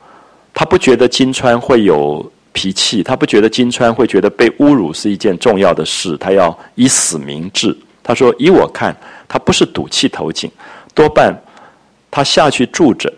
[0.52, 7.74] 他不觉得金钏会有脾气，他不觉得金钏会觉得被侮辱是一件重要的事，他要以死明志。
[8.02, 8.94] 他说：“以我看，
[9.26, 10.50] 他不是赌气投井，
[10.94, 11.34] 多半
[12.10, 13.12] 他下去住着，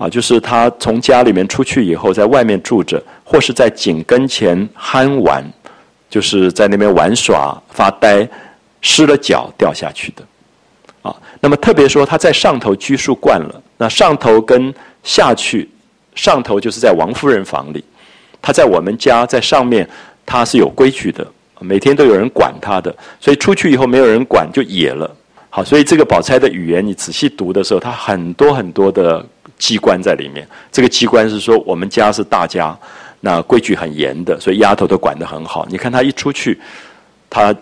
[0.00, 5.44] 啊，就是他从家里面出去以后，在外面住着，或是在井跟前酣玩，
[6.08, 8.26] 就是在那边玩耍发呆。”
[8.82, 10.24] 失了脚掉下去的，
[11.02, 14.72] 啊，那么特别说他在上头拘束惯了，那上头跟
[15.02, 15.68] 下去，
[16.14, 17.84] 上头就是在王夫人房里，
[18.40, 19.86] 他在我们家在上面，
[20.24, 21.26] 他是有规矩的，
[21.60, 22.90] 每天都有人管他的，
[23.20, 25.14] 所以出去以后没有人管就野了。
[25.50, 29.22] 好，所以这个宝钗的语言你仔细读的时候，它很多很多的
[29.60, 30.44] 机关在里面。
[30.72, 32.76] 这个机关是说我们家是大家，
[33.20, 35.64] 那规矩很严的，所以丫头都管得很好。
[35.70, 36.58] 你看他一出去，
[37.30, 37.54] 他。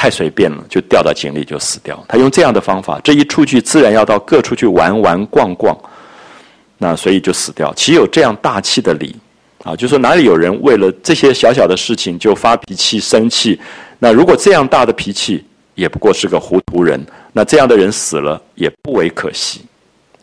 [0.00, 2.00] 太随便了，就掉到井里就死掉。
[2.06, 5.76] 他用这样的方法，这一出去自然要到各处去玩玩逛逛，
[6.78, 7.74] 那所以就死掉。
[7.74, 9.16] 岂有这样大气的理
[9.64, 9.74] 啊？
[9.74, 13.60] 就说哪里有人为了这些小小的事情就发脾气生气？
[13.98, 17.04] 那如果这样大的脾气，也不过是个糊涂人。
[17.32, 19.62] 那这样的人死了也不为可惜，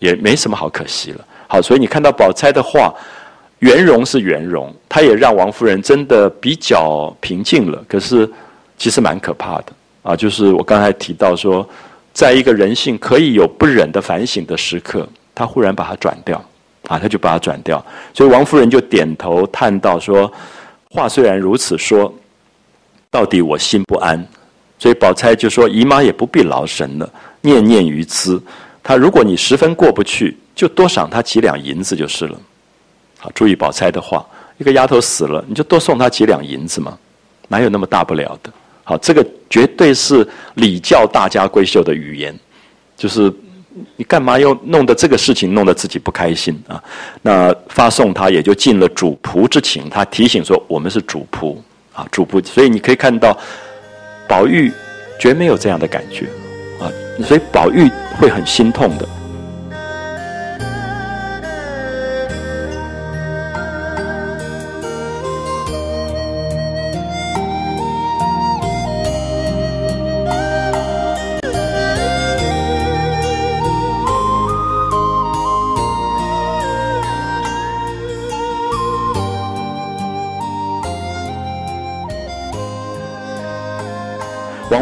[0.06, 1.26] 也没什么好可惜了。
[1.48, 2.94] 好，所以你看到宝钗的话，
[3.60, 7.84] 圆融是圆融，她也让王夫人真的比较平静了。
[7.88, 8.30] 可是。
[8.78, 9.68] 其实蛮可怕的
[10.04, 10.14] 啊！
[10.18, 11.66] 就是我刚才提到说，
[12.12, 16.36] 在一个人性可以有不忍的反省的时刻，她忽然把它转掉
[16.90, 17.82] 啊，她就把它转掉。
[18.14, 20.30] 所以王夫人就点头叹道：“说
[20.90, 22.14] 话虽然如此说，
[23.10, 24.22] 到底我心不安。”
[24.78, 28.44] 所以宝钗就说：“姨妈也不必劳神了，念念于兹。
[28.86, 32.40] 他如果你十分过不去，就多赏他几两银子就是了。”
[33.18, 34.24] 好，注意宝钗的话，
[34.60, 36.96] 一个丫头死了，你就多送她几两银子嘛，
[37.48, 38.52] 哪有那么大不了的？
[38.84, 42.38] 好，这个绝对是礼教大家闺秀的语言，
[42.96, 43.34] 就是
[43.96, 46.82] 你干嘛要弄得这个事情弄得自己不开心啊？
[47.24, 51.58] 那发送他也就尽了主仆之情，他提醒说我们是主仆
[51.94, 53.36] 啊，主仆，所以你可以看到
[54.28, 54.72] 宝玉
[55.20, 56.28] 绝没有这样的感觉，
[57.24, 57.90] 所以宝玉
[58.20, 59.08] 会很心痛的。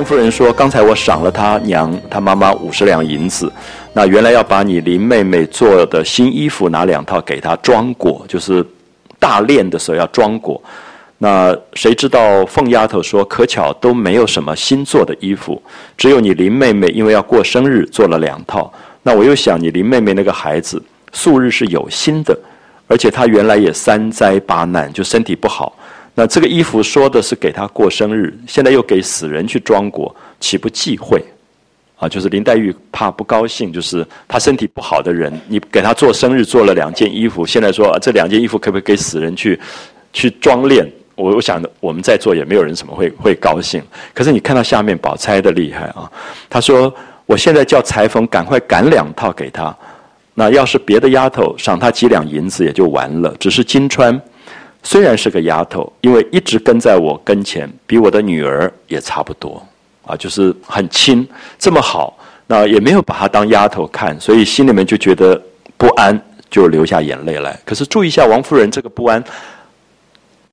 [0.03, 3.51] 夫人说：“刚才我赏了他娘他妈妈五十两银子，
[3.93, 8.65] 那原来要把你林妹妹做的新衣服拿两套给她装裹，就是
[9.19, 10.61] 大练的时候要装裹。
[11.17, 15.61] 那谁知道凤丫头说，可巧都没有什么新做的衣服，
[15.97, 18.71] 只有你林妹妹因为要过生日做了两套。
[19.03, 20.81] 那我又想，你林妹妹那个孩子
[21.11, 22.37] 素日是有心的，
[22.87, 25.77] 而且她原来也三灾八难，就身体不好。”
[26.15, 31.23] 那这个衣服说的是给他过生日，现在又给死人去装裹，岂不忌讳？
[31.97, 39.59] 啊，就是林黛玉怕不高兴，就是她身体不好的人，你给她做生日做了两件衣服，现在说啊这两件衣服可不可以给死人去
[40.11, 40.87] 去装殓？
[41.15, 43.81] 我我想我们在座也没有人什么会会高兴。
[44.13, 46.11] 可是你看到下面宝钗的厉害啊，
[46.49, 46.93] 她说
[47.25, 49.75] 我现在叫裁缝赶快赶两套给他，
[50.33, 54.19] 那要是别的丫头赏他几两银子也就完了，只是金钏。
[54.85, 59.65] 虽然是个丫头，因为一直跟在我跟前，比我的女儿也差不多，
[60.05, 61.25] 啊，就是很亲，
[61.57, 62.17] 这么好，
[62.47, 65.41] 那也没有把她当丫头看，所以心里面就觉得
[65.77, 67.57] 不安，就流下眼泪来。
[67.65, 69.23] 可是注意一下，王夫人这个不安，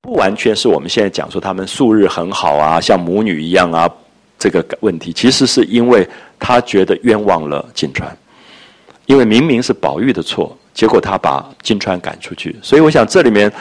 [0.01, 3.91] 不完全是我们现在讲说他们素日很好啊，像母女一样啊，
[4.39, 6.09] 这个问题，其实是因为
[6.39, 8.05] 她觉得冤枉了金钏，
[9.07, 13.53] 因为明明是宝玉的错，结果他把金钏赶出去，所以我想这里面。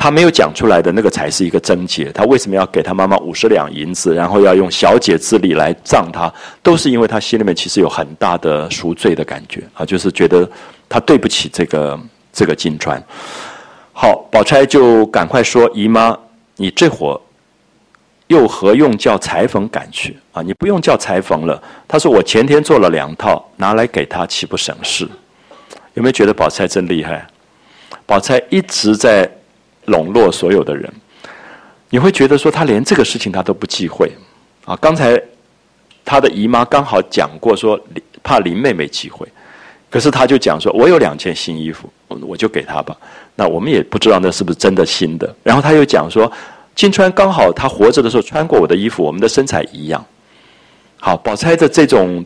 [0.00, 2.04] 他没有讲出来的那个才是一个症结。
[2.12, 6.32] 他为什么要给他妈妈五十两银子，然后要用小姐之礼来葬他，
[6.62, 10.48] 都是因为他心里面其实有很大的赎罪的感觉啊，就是觉得
[10.88, 11.98] 他对不起这个
[12.32, 13.02] 这个金钏。
[13.92, 16.16] 好，宝钗就赶快说：“姨妈，
[16.54, 17.20] 你这会儿
[18.28, 20.40] 又何用叫裁缝赶去啊？
[20.42, 25.08] 你不用叫裁缝了。”他说：“我前天做了两套，拿来给他，岂不省事？”
[25.94, 27.26] 有没有觉得宝钗真厉害？
[28.06, 29.28] 宝钗一直在。
[29.88, 30.90] 笼络所有的人，
[31.90, 34.10] 你会觉得说他连这个事情他都不忌讳
[34.64, 34.76] 啊！
[34.80, 35.20] 刚才
[36.04, 37.78] 他的姨妈刚好讲过说
[38.22, 39.26] 怕林妹妹忌讳，
[39.90, 42.96] 可是他就讲说我有两件新衣服，我就给他吧。
[43.34, 45.34] 那我们也不知道那是不是真的新的。
[45.42, 46.30] 然后他又讲说
[46.74, 50.04] 金钏刚好他活着的时候穿过我的衣服，我们的身材一样。
[51.00, 52.24] 好，宝钗的这种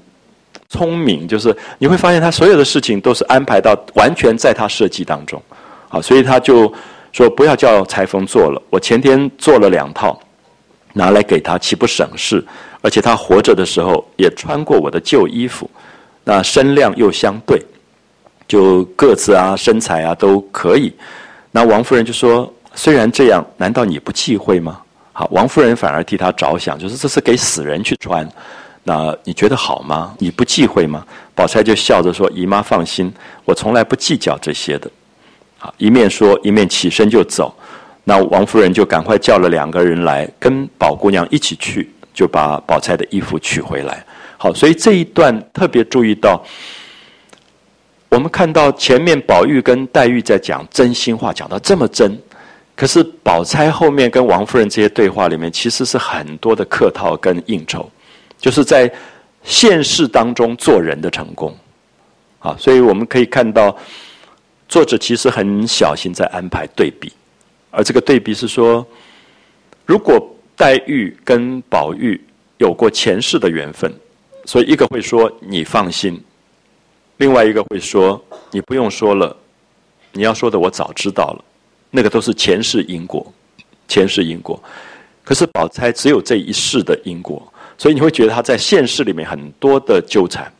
[0.69, 5.41] 聪明，就是你会发现他所有的事情都是安排到完全在他设计当中。
[5.89, 6.73] 好，所以他就。
[7.13, 10.19] 说不要叫裁缝做了，我前天做了两套，
[10.95, 12.45] 拿来给他，岂不省事？
[12.81, 15.71] 而且他活着的时候也穿过我的旧衣服，
[16.25, 17.63] 那身量又相对，
[18.49, 20.93] 就个子啊、身材啊都可以。
[21.51, 24.81] 那王夫人就说：“虽然这样，难道你不忌讳吗？”
[25.13, 28.27] 好，王夫人反而替他着想，就是这是给死人去穿，
[28.83, 30.15] 那你觉得好吗？
[30.19, 31.05] 你不忌讳吗？
[31.35, 33.13] 宝钗就笑着说：“姨妈放心，
[33.45, 34.91] 我从来不计较这些的。”
[35.79, 37.55] 一面说一面起身就走，
[38.05, 44.05] 那王夫人就赶快叫了两个人来，跟宝姑娘一起去，就把宝钗的衣服取回来。
[44.37, 46.43] 好，所以这一段特别注意到，
[48.09, 52.19] 我们看到前面宝玉跟黛玉在讲真心话，讲到这么真，
[52.75, 57.89] 可是宝钗后面跟王夫人这些对话里面，其实是很多的客套跟应酬，
[58.41, 58.93] 就是在
[59.45, 61.57] 现世当中做人的成功。
[62.41, 63.77] 啊，所以我们可以看到。
[64.73, 67.13] 作者其实很小心在安排对比，
[67.71, 68.87] 而这个对比是说，
[69.85, 72.19] 如果黛玉跟宝玉
[72.57, 73.93] 有过前世的缘分，
[74.47, 76.19] 所以一个会说你放心，
[77.19, 78.19] 另外一个会说
[78.51, 79.37] 你不用说了，
[80.11, 81.45] 你要说的我早知道了，
[81.91, 83.31] 那个都是前世因果，
[83.87, 84.59] 前世因果。
[85.23, 87.47] 可是宝钗只有这一世的因果，
[87.77, 90.51] 所以你会觉得她在现世里面很多的纠缠，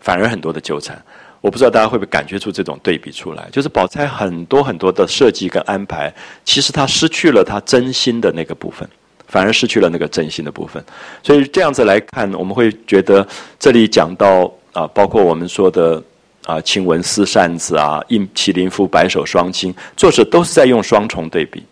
[0.00, 1.04] 反而很多的纠缠。
[1.40, 6.12] 我不知道大家会不会感觉出这种对比出来，就是宝钗很多很多的设计跟安排，
[6.44, 8.88] 其实她失去了她真心的那个部分，
[9.28, 10.84] 反而失去了那个真心的部分。
[11.22, 13.26] 所以这样子来看，我们会觉得
[13.58, 16.02] 这里讲到啊，包括我们说的
[16.44, 21.62] 啊，晴雯撕扇子啊，应麒麟夫白首双亲，作者都是在用双重对比。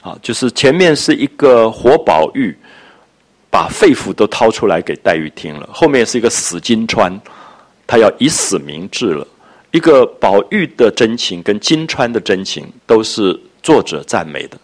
[0.00, 2.56] 啊，就是前面是一个活宝玉，
[3.50, 7.20] 把肺腑都掏出来给黛玉听了，后面是一个死金钏。
[7.86, 9.26] 他要以死明志了。
[9.70, 14.56] 一个宝玉的真情跟金钏的真情，都是作者赞美的。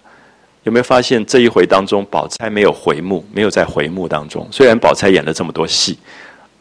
[0.63, 4.47] 有没有发现这一回当中，宝钗没有回目，没有在回目当中？
[4.51, 5.99] 虽然宝钗演了这么多戏，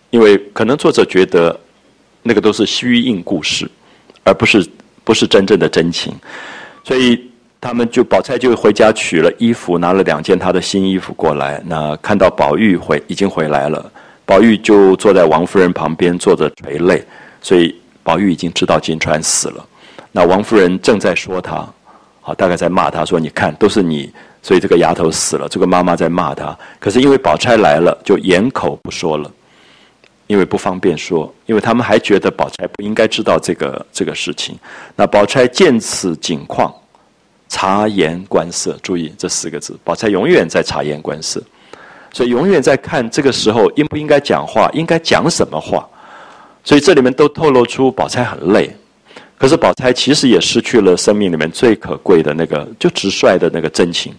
[0.10, 1.58] 因为可能作者觉得
[2.24, 3.70] 那个都是虚应故事，
[4.24, 4.68] 而不是
[5.04, 6.14] 不是真正的真情，
[6.84, 7.30] 所以
[7.62, 11.62] 他们就宝钗就回家取了衣服，拿了两件她的新衣服过来。
[11.66, 13.92] 那看到宝玉回已经回来了，
[14.26, 17.04] 宝玉就坐在王夫人旁边坐着垂泪，
[17.42, 19.66] 所以宝玉已经知道金钏死了。
[20.12, 21.68] 那王夫人正在说他。
[22.24, 24.08] 好，大概在骂他说：“你看，都是你，
[24.44, 29.32] 所以这个丫头死了。”这个妈妈在骂他，可是因为宝钗来了，就掩口不说了，
[30.28, 34.56] 因为不方便说，因为他们还觉得宝钗不应该知道这个这个事情。
[34.96, 36.72] 那宝钗见此景况，
[37.50, 41.42] 察言观色，注意这四个字，宝钗永远在察言观色，
[42.12, 45.88] 所以永远在看这个时候应不应该讲话，应该讲什么话，
[46.64, 48.70] 所以这里面都透露出宝钗很累。
[49.38, 54.14] 可是宝钗其实也失去了生命里面最可贵的那个，就直率的那个真情，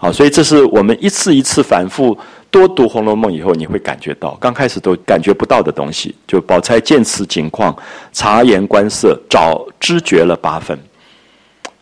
[0.00, 2.18] 啊，所以这是我们一次一次反复
[2.50, 6.12] 多读《红楼梦》以后，你会感觉到，刚开始都感觉不到的东西。
[6.26, 7.76] 就宝钗见此景况，
[8.12, 10.76] 察言观色，早知觉了八分，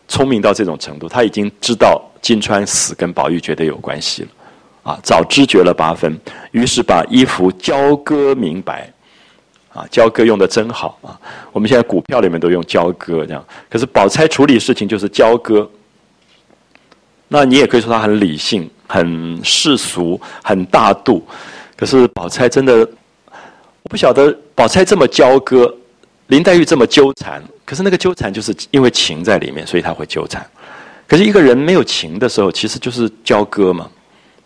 [0.07, 4.27] 聪明到这种程度，他已经知道金钏死跟宝玉绝对有关系了，
[4.83, 6.19] 啊，早知觉了八分，
[6.51, 8.91] 于是把衣服交割明白。
[9.73, 11.19] 啊，交割用的真好啊！
[11.51, 15.67] 我们现在股票里面都用交割这样，可是宝钗处理事情就是交割。
[17.27, 21.25] 那你也可以说她很理性、很世俗、很大度。
[21.75, 22.87] 可是宝钗真的，
[23.81, 25.75] 我不晓得宝钗这么交割，
[26.27, 27.43] 林黛玉这么纠缠。
[27.65, 30.45] 可是那个纠缠就是因为情在里面，所以他会纠缠。
[31.07, 33.89] 可是一个人没有情的时候，其实就是交割嘛，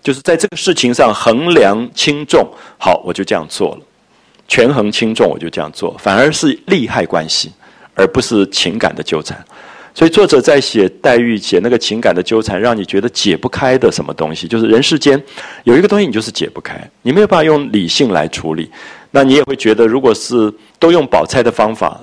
[0.08, 2.48] 就是在这个事情上衡量轻重。
[2.78, 3.82] 好，我就这样做了。
[4.48, 7.52] 权衡轻重，我就这样做，反而是利害关系，
[7.94, 9.38] 而不是情感的纠缠。
[9.94, 15.22] 所以作者在写黛玉写那个情感的纠缠，让你觉得解不开的什么东西，就是人世间
[15.66, 18.72] 有一个东西你就是解不开，你没有办法用理性来处理。
[19.12, 20.50] 那你也会觉得，如果是
[20.80, 22.00] 都用宝钗的方法，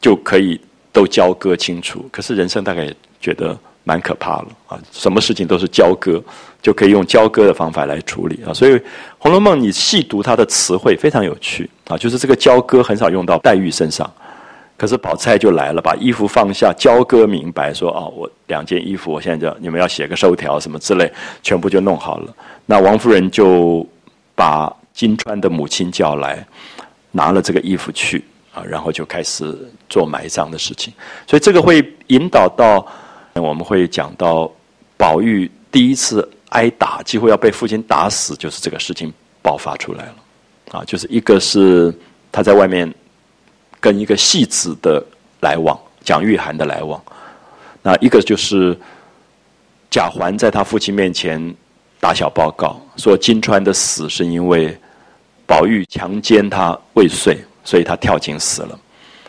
[0.00, 0.58] 就可以
[0.90, 2.02] 都交割清楚。
[2.10, 3.54] 可是人生大概也觉得。
[3.88, 4.76] 蛮可怕了啊！
[4.90, 6.20] 什么事情都是交割，
[6.60, 8.52] 就可以用交割的方法来处理啊。
[8.52, 8.72] 所以
[9.16, 14.12] 《红楼梦》你细读它的词汇非常有趣啊，就是这个交割很少用到黛玉身上，
[14.76, 21.08] 可是宝钗就来了，把衣服放下，交割明白，说啊，我两件衣服，我现在就你们要写个收条什么之类，
[21.44, 22.34] 全部就弄好了。
[22.66, 23.86] 那王夫人就
[24.34, 26.44] 把金钏的母亲叫来，
[27.12, 29.56] 拿了这个衣服去啊，然后就开始
[29.88, 30.92] 做埋葬的事情。
[31.24, 32.84] 所以这个会引导到。
[33.40, 34.50] 我们会讲到
[34.96, 40.14] 宝玉第一次挨打，几乎要被父亲打死，就是这个事情爆发出来了。
[40.72, 41.94] 啊，就是一个是
[42.32, 42.92] 他在外面
[43.80, 45.04] 跟一个戏子的
[45.40, 47.00] 来往，蒋玉菡的来往；
[47.82, 48.76] 那一个就是
[49.90, 51.54] 贾环在他父亲面前
[52.00, 54.76] 打小报告，说金钏的死是因为
[55.46, 58.78] 宝玉强奸他未遂，所以他跳井死了，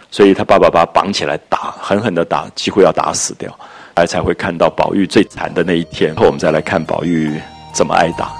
[0.09, 3.57] 所以他爸爸把他绑起来打，狠狠的打，几乎要打死掉。
[3.97, 7.33] 来才会看到宝玉最惨的那一天，后我们再来看宝玉
[7.73, 8.31] 怎么挨打。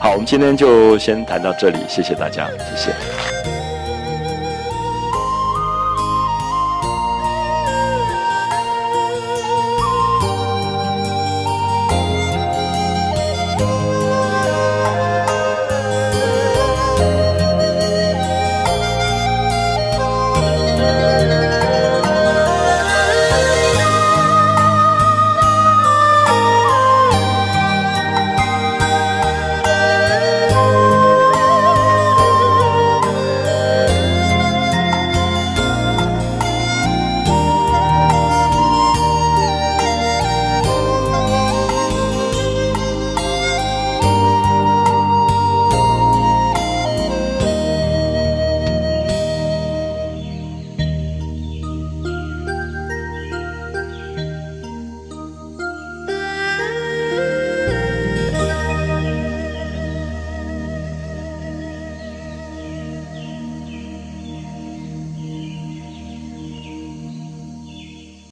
[0.00, 3.55] 好，我们今天就先谈到这里，谢谢大家，谢谢。